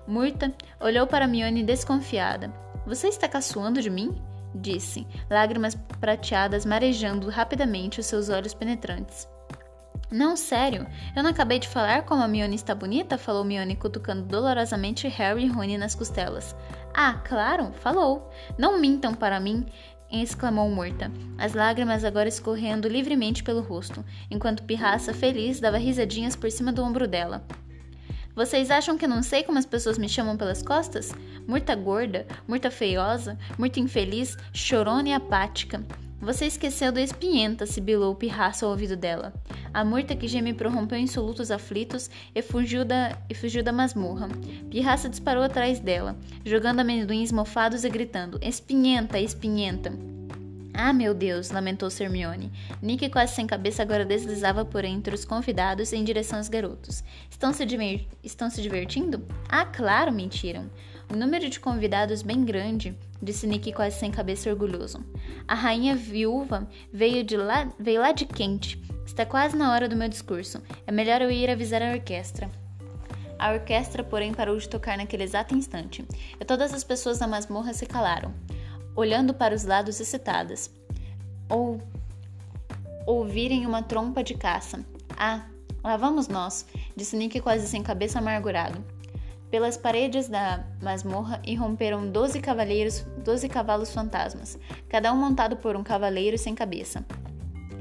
Murta 0.08 0.52
olhou 0.80 1.06
para 1.06 1.28
Mione 1.28 1.64
desconfiada. 1.64 2.52
Você 2.86 3.08
está 3.08 3.28
caçoando 3.30 3.80
de 3.80 3.90
mim? 3.90 4.20
disse, 4.54 5.08
lágrimas 5.30 5.76
prateadas 6.02 6.66
marejando 6.66 7.30
rapidamente 7.30 8.02
os 8.02 8.06
seus 8.06 8.28
olhos 8.28 8.54
penetrantes. 8.54 9.30
Não, 10.12 10.36
sério. 10.36 10.86
Eu 11.16 11.24
não 11.24 11.30
acabei 11.30 11.58
de 11.58 11.70
falar 11.70 12.04
como 12.04 12.22
a 12.22 12.28
Mione 12.28 12.56
está 12.56 12.76
bonita? 12.76 13.18
Falou 13.18 13.46
Mione, 13.46 13.78
cutucando 13.78 14.24
dolorosamente 14.24 15.08
Harry 15.08 15.46
e 15.46 15.48
Rony 15.48 15.78
nas 15.78 15.96
costelas. 15.96 16.54
Ah, 16.94 17.22
claro, 17.24 17.72
falou. 17.72 18.30
Não 18.58 18.78
mintam 18.78 19.14
para 19.14 19.40
mim 19.40 19.66
exclamou 20.12 20.70
Murta, 20.70 21.12
as 21.38 21.54
lágrimas 21.54 22.04
agora 22.04 22.28
escorrendo 22.28 22.88
livremente 22.88 23.44
pelo 23.44 23.62
rosto, 23.62 24.04
enquanto 24.30 24.64
Pirraça, 24.64 25.14
feliz, 25.14 25.60
dava 25.60 25.78
risadinhas 25.78 26.36
por 26.36 26.52
cima 26.52 26.74
do 26.74 26.84
ombro 26.84 27.08
dela. 27.08 27.46
Vocês 28.36 28.72
acham 28.72 28.98
que 28.98 29.06
eu 29.06 29.10
não 29.10 29.24
sei 29.24 29.44
como 29.44 29.58
as 29.58 29.66
pessoas 29.66 29.98
me 29.98 30.10
chamam 30.10 30.36
pelas 30.36 30.62
costas? 30.62 31.14
Murta 31.48 31.76
gorda, 31.76 32.26
murta 32.48 32.72
feiosa, 32.72 33.38
murta 33.58 33.80
infeliz, 33.80 34.38
chorona 34.54 35.10
e 35.10 35.14
apática. 35.14 35.84
Você 36.22 36.46
esqueceu 36.46 36.92
da 36.92 37.02
espinhenta, 37.02 37.66
sibilou 37.66 38.12
o 38.12 38.16
pirraço 38.16 38.64
ao 38.64 38.72
ouvido 38.72 38.96
dela. 38.96 39.34
A 39.74 39.84
murta 39.84 40.16
que 40.16 40.28
geme 40.28 40.54
prorrompeu 40.54 41.00
em 41.00 41.08
solutos 41.08 41.50
aflitos 41.50 42.12
e 42.36 42.44
fugiu 42.44 42.86
da, 42.86 43.18
e 43.28 43.34
fugiu 43.34 43.64
da 43.64 43.72
masmorra. 43.72 44.30
Pirraça 44.70 45.10
disparou 45.10 45.44
atrás 45.44 45.80
dela, 45.80 46.16
jogando 46.46 46.82
amendoins 46.82 47.32
mofados 47.32 47.84
e 47.84 47.90
gritando: 47.90 48.38
Espinhenta, 48.40 49.20
espinhenta! 49.20 49.92
Ah, 50.74 50.94
meu 50.94 51.14
Deus, 51.14 51.50
lamentou 51.50 51.90
Hermione. 52.00 52.52
Nick, 52.82 53.10
quase 53.10 53.36
sem 53.36 53.46
cabeça, 53.46 53.82
agora 53.82 54.06
deslizava 54.06 54.64
por 54.64 54.86
entre 54.86 55.14
os 55.14 55.26
convidados 55.26 55.92
em 55.92 56.04
direção 56.04 56.38
aos 56.38 56.50
garotos. 56.50 57.04
Estão 57.30 57.52
se, 57.52 57.66
Estão 58.24 58.50
se 58.50 58.62
divertindo? 58.62 59.26
Ah, 59.50 59.66
claro, 59.66 60.12
mentiram. 60.12 60.70
Número 61.16 61.50
de 61.50 61.60
convidados 61.60 62.22
bem 62.22 62.46
grande, 62.46 62.98
disse 63.22 63.46
Nick 63.46 63.74
quase 63.74 64.00
sem 64.00 64.10
cabeça 64.10 64.50
orgulhoso. 64.50 65.04
A 65.46 65.54
rainha 65.54 65.94
viúva 65.94 66.68
veio, 66.92 67.22
de 67.22 67.36
lá, 67.36 67.70
veio 67.78 68.00
lá 68.00 68.14
de 68.14 68.26
quente. 68.26 68.82
Está 69.06 69.26
quase 69.26 69.58
na 69.58 69.74
hora 69.74 69.90
do 69.90 69.96
meu 69.96 70.08
discurso. 70.08 70.62
É 70.88 70.92
melhor 70.92 71.22
eu 71.22 71.30
ir 71.30 71.50
avisar 71.50 71.82
a 71.82 71.92
orquestra. 71.92 72.50
A 73.38 73.52
orquestra, 73.52 74.04
porém, 74.06 74.34
parou 74.34 74.56
de 74.58 74.70
tocar 74.70 74.98
naquele 74.98 75.24
exato 75.24 75.54
instante, 75.54 76.06
e 76.40 76.46
todas 76.46 76.74
as 76.74 76.84
pessoas 76.84 77.20
da 77.20 77.28
masmorra 77.28 77.74
se 77.74 77.86
calaram, 77.86 78.34
olhando 78.96 79.34
para 79.34 79.54
os 79.54 79.66
lados 79.66 80.00
excitadas. 80.00 80.72
Ou 81.50 81.82
ouvirem 83.06 83.66
uma 83.66 83.82
trompa 83.82 84.24
de 84.24 84.36
caça. 84.36 84.86
Ah, 85.18 85.46
lá 85.84 85.98
vamos 85.98 86.28
nós, 86.28 86.66
disse 86.96 87.18
Nick 87.18 87.42
quase 87.42 87.68
sem 87.68 87.84
cabeça 87.84 88.20
amargurado. 88.20 89.01
Pelas 89.52 89.76
paredes 89.76 90.30
da 90.30 90.64
masmorra 90.82 91.42
irromperam 91.46 92.10
doze 92.10 92.40
cavaleiros, 92.40 93.06
doze 93.22 93.50
cavalos 93.50 93.94
fantasmas, 93.94 94.58
cada 94.88 95.12
um 95.12 95.18
montado 95.18 95.58
por 95.58 95.76
um 95.76 95.84
cavaleiro 95.84 96.38
sem 96.38 96.56
cabeça. 96.56 97.06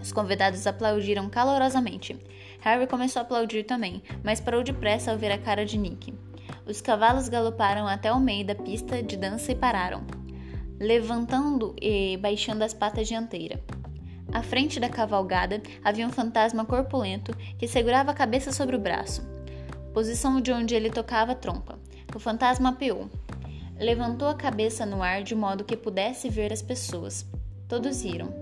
Os 0.03 0.11
convidados 0.11 0.67
aplaudiram 0.67 1.31
calorosamente. 1.31 2.19
Harry 2.59 2.89
começou 2.89 3.21
a 3.21 3.23
aplaudir 3.23 3.63
também, 3.63 4.03
mas 4.25 4.41
parou 4.41 4.65
depressa 4.65 5.13
ao 5.13 5.17
ver 5.17 5.31
a 5.31 5.39
cara 5.39 5.65
de 5.65 5.79
Nick. 5.79 6.13
Os 6.67 6.81
cavalos 6.81 7.29
galoparam 7.29 7.87
até 7.87 8.13
o 8.13 8.19
meio 8.19 8.45
da 8.45 8.55
pista 8.57 9.01
de 9.01 9.17
dança 9.17 9.53
e 9.53 9.55
pararam, 9.55 10.03
levantando 10.77 11.77
e 11.81 12.17
baixando 12.17 12.65
as 12.65 12.75
patas 12.75 13.07
dianteiras. 13.07 13.61
À 14.33 14.43
frente 14.43 14.81
da 14.81 14.89
cavalgada 14.89 15.63
havia 15.85 16.07
um 16.07 16.11
fantasma 16.11 16.65
corpulento 16.65 17.33
que 17.57 17.69
segurava 17.69 18.11
a 18.11 18.15
cabeça 18.15 18.51
sobre 18.51 18.75
o 18.75 18.81
braço 18.81 19.40
posição 19.93 20.41
de 20.41 20.53
onde 20.53 20.75
ele 20.75 20.91
tocava 20.91 21.33
a 21.33 21.35
trompa. 21.35 21.79
O 22.15 22.19
fantasma 22.19 22.71
apeou. 22.71 23.09
Levantou 23.79 24.29
a 24.29 24.35
cabeça 24.35 24.85
no 24.85 25.03
ar 25.03 25.23
de 25.23 25.35
modo 25.35 25.65
que 25.65 25.77
pudesse 25.77 26.29
ver 26.29 26.53
as 26.53 26.63
pessoas. 26.63 27.27
Todos 27.69 28.03
riram. 28.03 28.33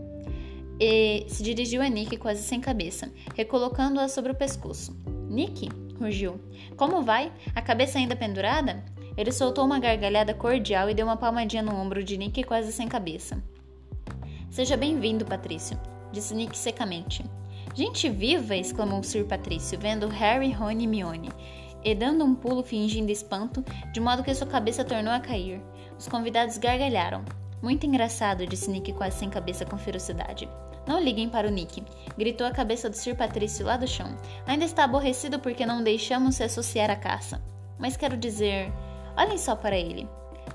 E 0.81 1.27
se 1.29 1.43
dirigiu 1.43 1.83
a 1.83 1.89
Nick 1.89 2.17
quase 2.17 2.43
sem 2.43 2.61
cabeça, 2.61 3.11
recolocando-a 3.35 4.09
sobre 4.09 4.33
o 4.33 4.35
pescoço. 4.35 4.97
Nick? 5.29 5.69
rugiu. 5.99 6.41
Como 6.77 7.03
vai? 7.03 7.33
A 7.55 7.61
cabeça 7.61 7.99
ainda 7.99 8.15
pendurada? 8.15 8.85
Ele 9.17 9.33
soltou 9.33 9.65
uma 9.65 9.81
gargalhada 9.81 10.33
cordial 10.33 10.89
e 10.89 10.95
deu 10.95 11.05
uma 11.05 11.17
palmadinha 11.17 11.63
no 11.63 11.75
ombro 11.75 12.05
de 12.05 12.17
Nick 12.17 12.45
quase 12.45 12.73
sem 12.73 12.87
cabeça. 12.87 13.43
Seja 14.49 14.77
bem-vindo, 14.77 15.25
Patrício, 15.25 15.79
disse 16.13 16.35
Nick 16.35 16.57
secamente. 16.57 17.25
Gente 17.75 18.09
viva! 18.09 18.57
exclamou 18.57 19.03
Sir 19.03 19.25
Patrício, 19.25 19.79
vendo 19.79 20.09
Harry, 20.09 20.51
Rony 20.53 20.85
e 20.85 20.87
Mione, 20.87 21.31
e 21.85 21.95
dando 21.95 22.25
um 22.25 22.35
pulo 22.35 22.63
fingindo 22.63 23.13
espanto, 23.13 23.65
de 23.93 24.01
modo 24.01 24.23
que 24.23 24.35
sua 24.35 24.47
cabeça 24.47 24.85
tornou 24.85 25.13
a 25.13 25.21
cair. 25.21 25.61
Os 25.99 26.09
convidados 26.09 26.59
gargalharam. 26.59 27.25
Muito 27.63 27.87
engraçado, 27.87 28.47
disse 28.47 28.71
Nick 28.71 28.93
quase 28.93 29.19
sem 29.19 29.31
cabeça 29.31 29.65
com 29.65 29.77
ferocidade. 29.77 30.49
Não 30.87 31.01
liguem 31.01 31.29
para 31.29 31.49
o 31.49 31.51
Nick, 31.51 31.85
gritou 32.17 32.47
a 32.47 32.53
cabeça 32.53 32.89
do 32.89 32.97
Sir 32.97 33.15
Patrício 33.15 33.67
lá 33.67 33.77
do 33.77 33.87
chão. 33.87 34.17
Ainda 34.47 34.65
está 34.65 34.85
aborrecido 34.85 35.39
porque 35.39 35.67
não 35.67 35.83
deixamos 35.83 36.37
se 36.37 36.45
associar 36.45 36.91
à 36.91 36.97
caça. 36.97 37.43
Mas 37.79 37.97
quero 37.97 38.17
dizer, 38.17 38.73
olhem 39.17 39.39
só 39.39 39.55
para 39.55 39.77
ele. 39.77 40.09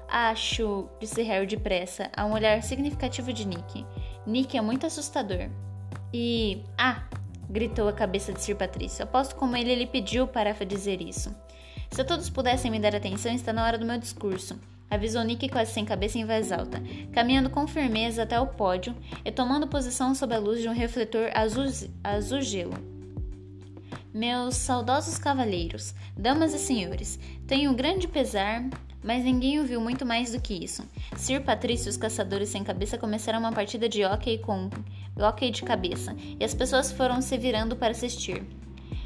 Acho, 0.08 0.88
disse 1.00 1.22
Harry 1.24 1.46
depressa, 1.46 2.10
a 2.16 2.26
um 2.26 2.34
olhar 2.34 2.62
significativo 2.64 3.32
de 3.32 3.48
Nick. 3.48 3.86
Nick 4.26 4.58
é 4.58 4.62
muito 4.62 4.86
assustador. 4.86 5.50
E. 6.14 6.64
Ah! 6.78 7.04
gritou 7.50 7.88
a 7.88 7.94
cabeça 7.94 8.34
de 8.34 8.42
Sir 8.42 8.56
Patrício. 8.56 9.04
Aposto 9.04 9.36
como 9.36 9.56
ele 9.56 9.76
lhe 9.76 9.86
pediu 9.86 10.28
para 10.28 10.54
dizer 10.66 11.02
isso. 11.02 11.36
Se 11.92 12.04
todos 12.04 12.30
pudessem 12.30 12.72
me 12.72 12.80
dar 12.80 12.96
atenção, 12.96 13.32
está 13.34 13.54
na 13.54 13.64
hora 13.64 13.78
do 13.78 13.86
meu 13.86 13.98
discurso 13.98 14.60
avisou 14.94 15.24
Nick 15.24 15.50
quase 15.50 15.72
sem 15.72 15.84
cabeça 15.84 16.20
em 16.20 16.26
voz 16.26 16.52
alta, 16.52 16.82
caminhando 17.12 17.50
com 17.50 17.68
firmeza 17.68 18.24
até 18.24 18.40
o 18.40 18.48
pódio 18.48 18.96
e 19.26 19.32
tomando 19.32 19.68
posição 19.68 20.14
sob 20.14 20.34
a 20.36 20.40
luz 20.40 20.62
de 20.62 20.70
um 20.70 20.74
refletor 20.74 21.32
azul, 21.34 21.66
azul 22.04 22.42
gelo. 22.42 22.74
Meus 24.14 24.56
saudosos 24.56 25.18
cavalheiros, 25.18 25.96
damas 26.16 26.54
e 26.54 26.60
senhores, 26.60 27.20
tenho 27.48 27.74
grande 27.74 28.08
pesar, 28.08 28.64
mas 29.04 29.24
ninguém 29.24 29.60
ouviu 29.60 29.82
muito 29.82 30.06
mais 30.06 30.32
do 30.32 30.42
que 30.42 30.54
isso. 30.54 30.84
Sir 31.18 31.42
Patrício 31.44 31.88
e 31.88 31.90
os 31.90 31.98
caçadores 31.98 32.50
sem 32.50 32.64
cabeça 32.64 32.98
começaram 32.98 33.40
uma 33.40 33.52
partida 33.52 33.90
de 33.90 34.04
hockey 34.06 34.38
com 34.38 34.70
hockey 35.18 35.52
de 35.52 35.64
cabeça, 35.64 36.16
e 36.40 36.44
as 36.44 36.54
pessoas 36.54 36.92
foram 36.92 37.22
se 37.22 37.38
virando 37.38 37.76
para 37.76 37.92
assistir. 37.92 38.44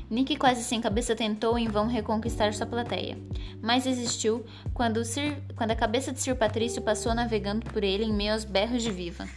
Nick 0.09 0.37
quase 0.37 0.63
sem 0.63 0.79
cabeça 0.79 1.15
tentou 1.15 1.59
em 1.59 1.67
vão 1.67 1.87
reconquistar 1.87 2.53
sua 2.53 2.65
plateia, 2.65 3.17
mas 3.61 3.85
existiu 3.85 4.45
quando, 4.73 5.03
Sir, 5.03 5.37
quando 5.55 5.71
a 5.71 5.75
cabeça 5.75 6.13
de 6.13 6.21
Sir 6.21 6.35
Patrício 6.35 6.81
passou 6.81 7.13
navegando 7.13 7.65
por 7.71 7.83
ele 7.83 8.05
em 8.05 8.13
meio 8.13 8.31
aos 8.31 8.45
berros 8.45 8.81
de 8.81 8.91
viva. 8.91 9.27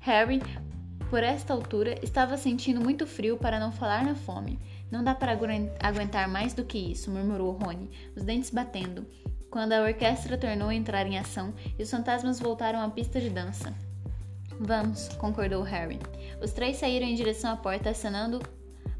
Harry, 0.00 0.42
por 1.08 1.22
esta 1.22 1.52
altura, 1.52 1.96
estava 2.02 2.36
sentindo 2.36 2.80
muito 2.80 3.06
frio 3.06 3.36
para 3.36 3.60
não 3.60 3.70
falar 3.70 4.04
na 4.04 4.16
fome. 4.16 4.58
Não 4.92 5.02
dá 5.02 5.14
para 5.14 5.32
aguentar 5.32 6.28
mais 6.28 6.52
do 6.52 6.64
que 6.64 6.76
isso, 6.76 7.10
murmurou 7.10 7.52
Rony, 7.52 7.90
os 8.14 8.22
dentes 8.22 8.50
batendo, 8.50 9.06
quando 9.50 9.72
a 9.72 9.80
orquestra 9.80 10.36
tornou 10.36 10.68
a 10.68 10.74
entrar 10.74 11.06
em 11.06 11.18
ação 11.18 11.54
e 11.78 11.82
os 11.82 11.90
fantasmas 11.90 12.38
voltaram 12.38 12.78
à 12.78 12.90
pista 12.90 13.18
de 13.18 13.30
dança. 13.30 13.72
Vamos, 14.60 15.08
concordou 15.16 15.62
Harry. 15.62 15.98
Os 16.42 16.52
três 16.52 16.76
saíram 16.76 17.06
em 17.06 17.14
direção 17.14 17.50
à 17.50 17.56
porta, 17.56 17.88
acenando 17.88 18.38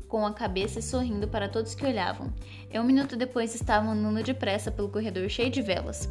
com 0.09 0.25
a 0.25 0.33
cabeça 0.33 0.79
e 0.79 0.83
sorrindo 0.83 1.29
para 1.29 1.47
todos 1.47 1.75
que 1.75 1.85
olhavam. 1.85 2.33
E 2.73 2.81
um 2.81 2.85
minuto 2.85 3.15
depois 3.15 3.55
estavam 3.55 3.91
andando 3.91 4.23
depressa 4.23 4.71
pelo 4.71 4.89
corredor 4.89 5.29
cheio 5.29 5.51
de 5.51 5.61
velas. 5.61 6.09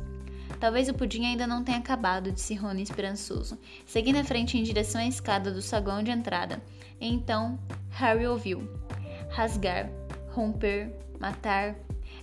Talvez 0.60 0.90
o 0.90 0.94
pudim 0.94 1.26
ainda 1.26 1.48
não 1.48 1.64
tenha 1.64 1.80
acabado, 1.80 2.32
disse 2.32 2.54
Rony 2.54 2.84
esperançoso, 2.84 3.58
seguindo 3.84 4.18
à 4.18 4.24
frente 4.24 4.60
em 4.60 4.64
direção 4.64 5.02
à 5.02 5.08
escada 5.08 5.52
do 5.52 5.60
saguão 5.60 6.04
de 6.04 6.12
entrada. 6.12 6.62
E 7.00 7.12
então, 7.12 7.60
Harry 7.90 8.28
ouviu. 8.28 8.81
Rasgar, 9.32 9.90
romper, 10.30 10.94
matar. 11.20 11.76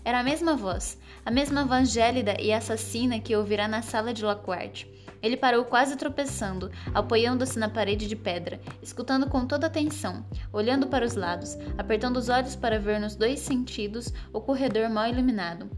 Era 0.05 0.21
a 0.21 0.23
mesma 0.23 0.55
voz, 0.55 0.99
a 1.25 1.31
mesma 1.31 1.65
voz 1.65 1.91
gélida 1.91 2.37
e 2.41 2.53
assassina 2.53 3.19
que 3.19 3.35
ouvirá 3.35 3.67
na 3.67 3.83
sala 3.83 4.13
de 4.13 4.25
Lockhart. 4.25 4.87
Ele 5.23 5.37
parou 5.37 5.65
quase 5.65 5.97
tropeçando, 5.97 6.71
apoiando-se 6.95 7.59
na 7.59 7.69
parede 7.69 8.07
de 8.07 8.15
pedra, 8.15 8.61
escutando 8.83 9.29
com 9.29 9.47
toda 9.47 9.67
atenção, 9.67 10.25
olhando 10.53 10.87
para 10.87 11.05
os 11.05 11.15
lados, 11.15 11.57
apertando 11.77 12.19
os 12.19 12.29
olhos 12.29 12.55
para 12.55 12.79
ver 12.79 13.01
nos 13.01 13.17
dois 13.17 13.41
sentidos 13.41 14.13
o 14.33 14.41
corredor 14.41 14.89
mal 14.89 15.09
iluminado. 15.09 15.69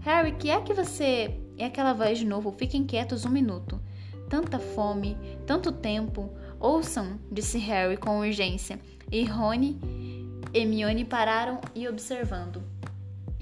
Harry, 0.00 0.32
que 0.32 0.50
é 0.50 0.60
que 0.60 0.74
você. 0.74 1.40
E 1.56 1.64
aquela 1.64 1.94
voz 1.94 2.18
de 2.18 2.26
novo, 2.26 2.52
fiquem 2.52 2.84
quietos 2.84 3.24
um 3.24 3.30
minuto. 3.30 3.80
Tanta 4.28 4.58
fome, 4.58 5.16
tanto 5.46 5.72
tempo. 5.72 6.30
Ouçam, 6.60 7.18
disse 7.32 7.58
Harry 7.58 7.96
com 7.96 8.20
urgência, 8.20 8.78
e 9.10 9.24
Rony 9.24 9.78
Hermione 10.54 11.04
pararam 11.04 11.60
e 11.74 11.88
observando. 11.88 12.62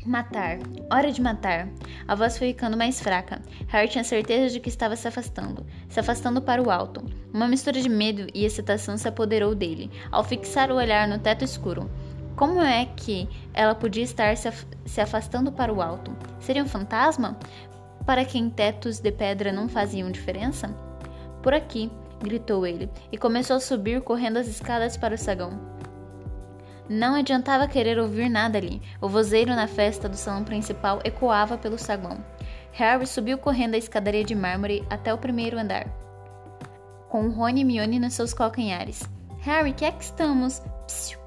Matar. 0.07 0.59
Hora 0.91 1.13
de 1.13 1.21
matar. 1.21 1.69
A 2.09 2.15
voz 2.15 2.39
foi 2.39 2.49
ficando 2.49 2.75
mais 2.75 3.01
fraca. 3.01 3.43
Harry 3.69 3.87
tinha 3.87 4.03
certeza 4.03 4.55
de 4.55 4.61
que 4.61 4.71
estava 4.71 4.97
se 4.97 5.07
afastando, 5.07 5.67
se 5.91 6.01
afastando 6.01 6.41
para 6.41 6.63
o 6.63 6.71
alto. 6.71 7.05
Uma 7.33 7.47
mistura 7.47 7.83
de 7.83 7.89
medo 7.89 8.27
e 8.33 8.47
excitação 8.47 8.97
se 8.97 9.07
apoderou 9.07 9.55
dele, 9.55 9.91
ao 10.11 10.25
fixar 10.25 10.73
o 10.73 10.77
olhar 10.77 11.07
no 11.07 11.19
teto 11.19 11.45
escuro. 11.45 11.91
Como 12.35 12.63
é 12.63 12.87
que 12.87 13.29
ela 13.53 13.75
podia 13.75 14.03
estar 14.03 14.35
se, 14.35 14.49
af 14.49 14.67
se 14.87 15.01
afastando 15.01 15.53
para 15.53 15.73
o 15.73 15.83
alto? 15.83 16.17
Seria 16.41 16.65
um 16.65 16.69
fantasma? 16.69 17.39
Para 18.07 18.25
quem 18.25 18.49
tetos 18.49 19.01
de 19.01 19.13
pedra 19.13 19.53
não 19.53 19.69
faziam 19.69 20.11
diferença? 20.11 20.69
Por 21.43 21.53
aqui, 21.53 21.91
gritou 22.23 22.67
ele, 22.67 22.91
e 23.13 23.19
começou 23.19 23.57
a 23.57 23.61
subir 23.61 24.01
correndo 24.01 24.39
as 24.39 24.49
escadas 24.49 24.97
para 24.97 25.15
o 25.15 25.19
sagão. 25.19 25.72
Não 26.89 27.15
adiantava 27.15 27.69
querer 27.69 27.99
ouvir 27.99 28.29
nada 28.29 28.59
ali. 28.59 28.83
O 29.01 29.09
vozeiro 29.09 29.55
na 29.55 29.67
festa 29.67 30.09
do 30.09 30.17
salão 30.17 30.45
principal 30.45 31.01
ecoava 31.05 31.57
pelo 31.57 31.79
saguão. 31.79 32.19
Harry 32.73 33.07
subiu 33.07 33.39
correndo 33.39 33.75
a 33.75 33.79
escadaria 33.79 34.25
de 34.25 34.35
mármore 34.35 34.85
até 34.89 35.13
o 35.13 35.19
primeiro 35.19 35.59
andar, 35.59 35.87
com 37.09 37.29
Rony 37.29 37.61
e 37.61 37.65
Mione 37.65 37.99
nos 37.99 38.15
seus 38.15 38.33
calcanhares. 38.33 39.03
Harry, 39.41 39.75
que 39.75 39.85
é 39.85 39.93
que 39.93 40.05
estamos? 40.05 40.63
Psiu. 40.87 41.19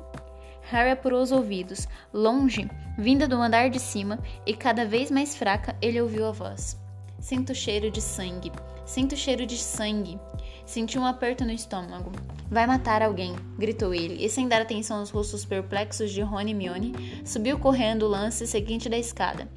Harry 0.63 0.89
apurou 0.89 1.21
os 1.21 1.31
ouvidos. 1.31 1.87
Longe, 2.11 2.67
vinda 2.97 3.27
do 3.27 3.35
andar 3.35 3.69
de 3.69 3.79
cima, 3.79 4.17
e 4.45 4.55
cada 4.55 4.85
vez 4.85 5.11
mais 5.11 5.35
fraca, 5.35 5.75
ele 5.79 6.01
ouviu 6.01 6.25
a 6.25 6.31
voz. 6.31 6.79
Sinto 7.19 7.53
cheiro 7.53 7.91
de 7.91 8.01
sangue. 8.01 8.51
Sinto 8.83 9.15
cheiro 9.15 9.45
de 9.45 9.57
sangue. 9.57 10.19
Sentiu 10.65 11.01
um 11.01 11.05
aperto 11.05 11.45
no 11.45 11.51
estômago. 11.51 12.11
Vai 12.49 12.65
matar 12.65 13.01
alguém, 13.01 13.35
gritou 13.57 13.93
ele, 13.93 14.25
e 14.25 14.29
sem 14.29 14.47
dar 14.47 14.61
atenção 14.61 14.99
aos 14.99 15.09
rostos 15.09 15.45
perplexos 15.45 16.11
de 16.11 16.21
Rony 16.21 16.51
e 16.51 16.53
Mione, 16.53 17.21
subiu 17.23 17.59
correndo 17.59 18.03
o 18.03 18.09
lance 18.09 18.47
seguinte 18.47 18.89
da 18.89 18.97
escada. 18.97 19.47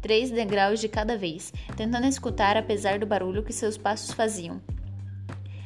Três 0.00 0.30
degraus 0.30 0.80
de 0.80 0.88
cada 0.88 1.16
vez, 1.16 1.52
tentando 1.76 2.06
escutar 2.06 2.56
apesar 2.56 2.98
do 2.98 3.06
barulho 3.06 3.42
que 3.42 3.52
seus 3.52 3.76
passos 3.76 4.12
faziam. 4.12 4.60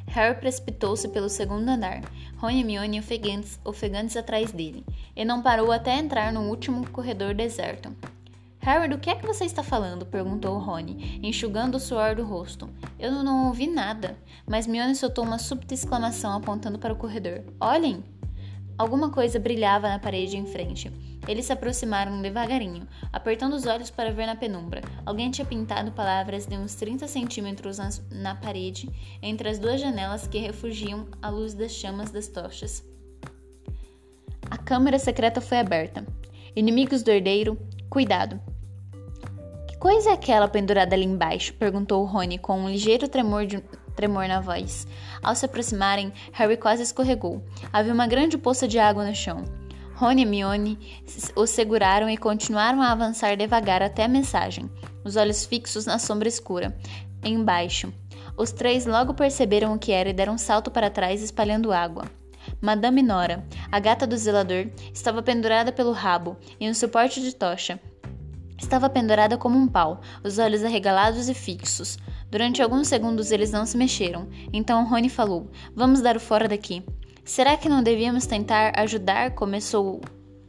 Harry 0.06 0.38
precipitou-se 0.38 1.08
pelo 1.08 1.28
segundo 1.28 1.68
andar, 1.68 2.00
Rony 2.36 2.60
e 2.60 2.64
Mione 2.64 3.00
ofegantes, 3.00 3.58
ofegantes 3.64 4.16
atrás 4.16 4.52
dele, 4.52 4.84
e 5.16 5.24
não 5.24 5.42
parou 5.42 5.72
até 5.72 5.96
entrar 5.96 6.32
no 6.32 6.42
último 6.48 6.88
corredor 6.90 7.34
deserto. 7.34 7.94
Harry, 8.64 8.88
do 8.88 8.96
que 8.96 9.10
é 9.10 9.14
que 9.14 9.26
você 9.26 9.44
está 9.44 9.62
falando? 9.62 10.06
perguntou 10.06 10.56
Rony, 10.56 11.20
enxugando 11.22 11.74
o 11.74 11.78
suor 11.78 12.14
do 12.14 12.24
rosto. 12.24 12.66
Eu 12.98 13.12
não 13.12 13.48
ouvi 13.48 13.66
nada, 13.66 14.16
mas 14.48 14.66
Mione 14.66 14.94
soltou 14.94 15.22
uma 15.22 15.38
súbita 15.38 15.74
exclamação 15.74 16.32
apontando 16.32 16.78
para 16.78 16.94
o 16.94 16.96
corredor. 16.96 17.42
Olhem! 17.60 18.02
Alguma 18.78 19.10
coisa 19.10 19.38
brilhava 19.38 19.90
na 19.90 19.98
parede 19.98 20.38
em 20.38 20.46
frente. 20.46 20.90
Eles 21.28 21.44
se 21.44 21.52
aproximaram 21.52 22.22
devagarinho, 22.22 22.88
apertando 23.12 23.52
os 23.52 23.66
olhos 23.66 23.90
para 23.90 24.10
ver 24.10 24.24
na 24.24 24.34
penumbra. 24.34 24.80
Alguém 25.04 25.30
tinha 25.30 25.44
pintado 25.44 25.92
palavras 25.92 26.46
de 26.46 26.56
uns 26.56 26.74
30 26.74 27.06
centímetros 27.06 27.76
na 28.10 28.34
parede, 28.34 28.88
entre 29.20 29.46
as 29.46 29.58
duas 29.58 29.78
janelas 29.78 30.26
que 30.26 30.38
refugiam 30.38 31.06
a 31.20 31.28
luz 31.28 31.52
das 31.52 31.72
chamas 31.72 32.10
das 32.10 32.28
tochas. 32.28 32.82
A 34.50 34.56
câmara 34.56 34.98
secreta 34.98 35.42
foi 35.42 35.58
aberta. 35.58 36.02
Inimigos 36.56 37.02
do 37.02 37.10
herdeiro, 37.10 37.58
cuidado! 37.90 38.53
Coisa 39.84 40.08
é 40.08 40.12
aquela 40.14 40.48
pendurada 40.48 40.96
ali 40.96 41.04
embaixo? 41.04 41.52
perguntou 41.52 42.02
Rony 42.06 42.38
com 42.38 42.58
um 42.58 42.70
ligeiro 42.70 43.06
tremor, 43.06 43.44
de, 43.44 43.62
tremor 43.94 44.26
na 44.26 44.40
voz. 44.40 44.86
Ao 45.22 45.34
se 45.34 45.44
aproximarem, 45.44 46.10
Harry 46.32 46.56
quase 46.56 46.82
escorregou. 46.82 47.44
Havia 47.70 47.92
uma 47.92 48.06
grande 48.06 48.38
poça 48.38 48.66
de 48.66 48.78
água 48.78 49.04
no 49.06 49.14
chão. 49.14 49.44
Rony 49.94 50.22
e 50.22 50.24
Mione 50.24 50.78
o 51.36 51.46
seguraram 51.46 52.08
e 52.08 52.16
continuaram 52.16 52.80
a 52.80 52.92
avançar 52.92 53.36
devagar 53.36 53.82
até 53.82 54.04
a 54.04 54.08
mensagem, 54.08 54.70
os 55.04 55.16
olhos 55.16 55.44
fixos 55.44 55.84
na 55.84 55.98
sombra 55.98 56.28
escura. 56.28 56.74
Embaixo. 57.22 57.92
Os 58.38 58.52
três 58.52 58.86
logo 58.86 59.12
perceberam 59.12 59.74
o 59.74 59.78
que 59.78 59.92
era 59.92 60.08
e 60.08 60.14
deram 60.14 60.32
um 60.32 60.38
salto 60.38 60.70
para 60.70 60.88
trás, 60.88 61.22
espalhando 61.22 61.74
água. 61.74 62.06
Madame 62.58 63.02
Nora, 63.02 63.46
a 63.70 63.78
gata 63.78 64.06
do 64.06 64.16
zelador, 64.16 64.66
estava 64.94 65.22
pendurada 65.22 65.70
pelo 65.70 65.92
rabo 65.92 66.38
em 66.58 66.70
um 66.70 66.74
suporte 66.74 67.20
de 67.20 67.34
tocha, 67.34 67.78
Estava 68.56 68.88
pendurada 68.88 69.36
como 69.36 69.58
um 69.58 69.66
pau, 69.66 70.00
os 70.22 70.38
olhos 70.38 70.64
arregalados 70.64 71.28
e 71.28 71.34
fixos. 71.34 71.98
Durante 72.30 72.62
alguns 72.62 72.88
segundos 72.88 73.30
eles 73.30 73.50
não 73.50 73.66
se 73.66 73.76
mexeram. 73.76 74.28
Então 74.52 74.86
Rony 74.88 75.08
falou: 75.08 75.50
Vamos 75.74 76.00
dar 76.00 76.16
o 76.16 76.20
fora 76.20 76.48
daqui. 76.48 76.82
Será 77.24 77.56
que 77.56 77.68
não 77.68 77.82
devíamos 77.82 78.26
tentar 78.26 78.72
ajudar? 78.78 79.34
Começou 79.34 80.00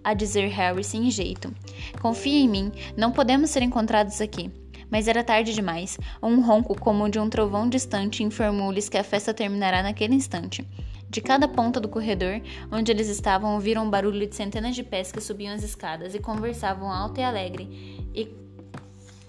a 0.04 0.14
dizer 0.14 0.48
Harry 0.50 0.84
sem 0.84 1.10
jeito. 1.10 1.54
Confia 2.02 2.40
em 2.40 2.48
mim, 2.48 2.72
não 2.96 3.12
podemos 3.12 3.50
ser 3.50 3.64
encontrados 3.64 4.22
aqui. 4.22 4.52
Mas 4.90 5.08
era 5.08 5.24
tarde 5.24 5.54
demais. 5.54 5.98
Um 6.22 6.42
ronco 6.42 6.80
como 6.80 7.04
o 7.04 7.10
de 7.10 7.20
um 7.20 7.30
trovão 7.30 7.68
distante 7.68 8.24
informou-lhes 8.24 8.90
que 8.90 8.98
a 8.98 9.04
festa 9.04 9.34
terminará 9.34 9.82
naquele 9.84 10.16
instante. 10.16 10.68
De 11.10 11.22
cada 11.22 11.48
ponta 11.48 11.80
do 11.80 11.88
corredor 11.88 12.42
onde 12.72 12.92
eles 12.92 13.08
estavam, 13.08 13.54
ouviram 13.54 13.86
um 13.86 13.90
barulho 13.90 14.28
de 14.28 14.36
centenas 14.36 14.76
de 14.76 14.84
pés 14.84 15.12
que 15.12 15.22
subiam 15.22 15.54
as 15.54 15.64
escadas 15.64 16.14
e 16.14 16.20
conversavam 16.20 16.92
alto 16.92 17.20
e 17.20 17.24
alegre, 17.24 17.70
e, 18.14 18.28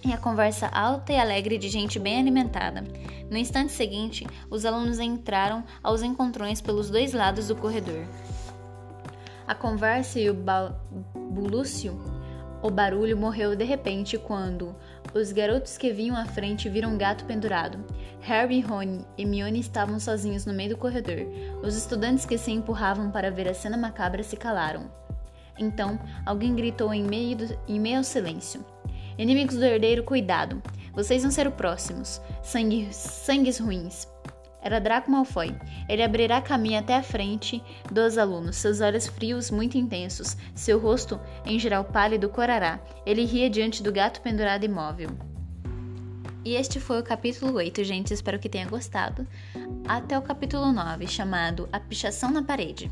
e 0.04 0.12
a 0.12 0.18
conversa 0.18 0.66
alta 0.68 1.12
e 1.12 1.18
alegre 1.18 1.58
de 1.58 1.68
gente 1.68 1.98
bem 1.98 2.18
alimentada. 2.18 2.82
No 3.30 3.36
instante 3.36 3.72
seguinte, 3.72 4.26
os 4.50 4.64
alunos 4.64 4.98
entraram 4.98 5.62
aos 5.82 6.02
encontrões 6.02 6.60
pelos 6.60 6.90
dois 6.90 7.12
lados 7.12 7.48
do 7.48 7.56
corredor. 7.56 8.04
A 9.46 9.54
conversa 9.54 10.18
e 10.18 10.28
o 10.28 10.34
bulúcio, 11.14 12.00
o 12.62 12.70
barulho 12.70 13.16
morreu 13.16 13.54
de 13.54 13.64
repente 13.64 14.18
quando 14.18 14.74
os 15.14 15.32
garotos 15.32 15.78
que 15.78 15.92
vinham 15.92 16.16
à 16.16 16.26
frente 16.26 16.68
viram 16.68 16.90
um 16.90 16.98
gato 16.98 17.24
pendurado. 17.24 17.78
Harry, 18.20 18.60
Ron 18.60 19.04
e 19.16 19.22
Hermione 19.22 19.60
estavam 19.60 20.00
sozinhos 20.00 20.44
no 20.44 20.52
meio 20.52 20.70
do 20.70 20.76
corredor. 20.76 21.26
Os 21.62 21.76
estudantes 21.76 22.24
que 22.24 22.36
se 22.36 22.50
empurravam 22.50 23.10
para 23.10 23.30
ver 23.30 23.48
a 23.48 23.54
cena 23.54 23.76
macabra 23.76 24.22
se 24.22 24.36
calaram. 24.36 24.90
Então, 25.58 25.98
alguém 26.24 26.54
gritou 26.54 26.92
em 26.92 27.04
meio, 27.04 27.36
do, 27.36 27.58
em 27.68 27.80
meio 27.80 27.98
ao 27.98 28.04
silêncio. 28.04 28.64
Inimigos 29.16 29.56
do 29.56 29.64
herdeiro, 29.64 30.02
cuidado! 30.02 30.62
Vocês 30.92 31.22
vão 31.22 31.30
ser 31.30 31.46
os 31.46 31.54
próximos. 31.54 32.20
Sangue, 32.42 32.88
sangues 32.92 33.58
ruins. 33.58 34.08
Era 34.66 34.80
Draco 34.80 35.08
Malfoy. 35.08 35.54
Ele 35.88 36.02
abrirá 36.02 36.42
caminho 36.42 36.80
até 36.80 36.96
a 36.96 37.02
frente 37.02 37.62
dos 37.88 38.18
alunos, 38.18 38.56
seus 38.56 38.80
olhos 38.80 39.06
frios, 39.06 39.48
muito 39.48 39.78
intensos, 39.78 40.36
seu 40.56 40.76
rosto, 40.80 41.20
em 41.44 41.56
geral 41.56 41.84
pálido, 41.84 42.28
corará. 42.28 42.80
Ele 43.06 43.24
ria 43.24 43.48
diante 43.48 43.80
do 43.80 43.92
gato 43.92 44.20
pendurado 44.20 44.64
imóvel. 44.64 45.10
E 46.44 46.56
este 46.56 46.80
foi 46.80 46.98
o 46.98 47.04
capítulo 47.04 47.52
8, 47.54 47.84
gente. 47.84 48.12
Espero 48.12 48.40
que 48.40 48.48
tenha 48.48 48.66
gostado. 48.66 49.24
Até 49.86 50.18
o 50.18 50.22
capítulo 50.22 50.72
9, 50.72 51.06
chamado 51.06 51.68
A 51.72 51.78
Pichação 51.78 52.32
na 52.32 52.42
Parede. 52.42 52.90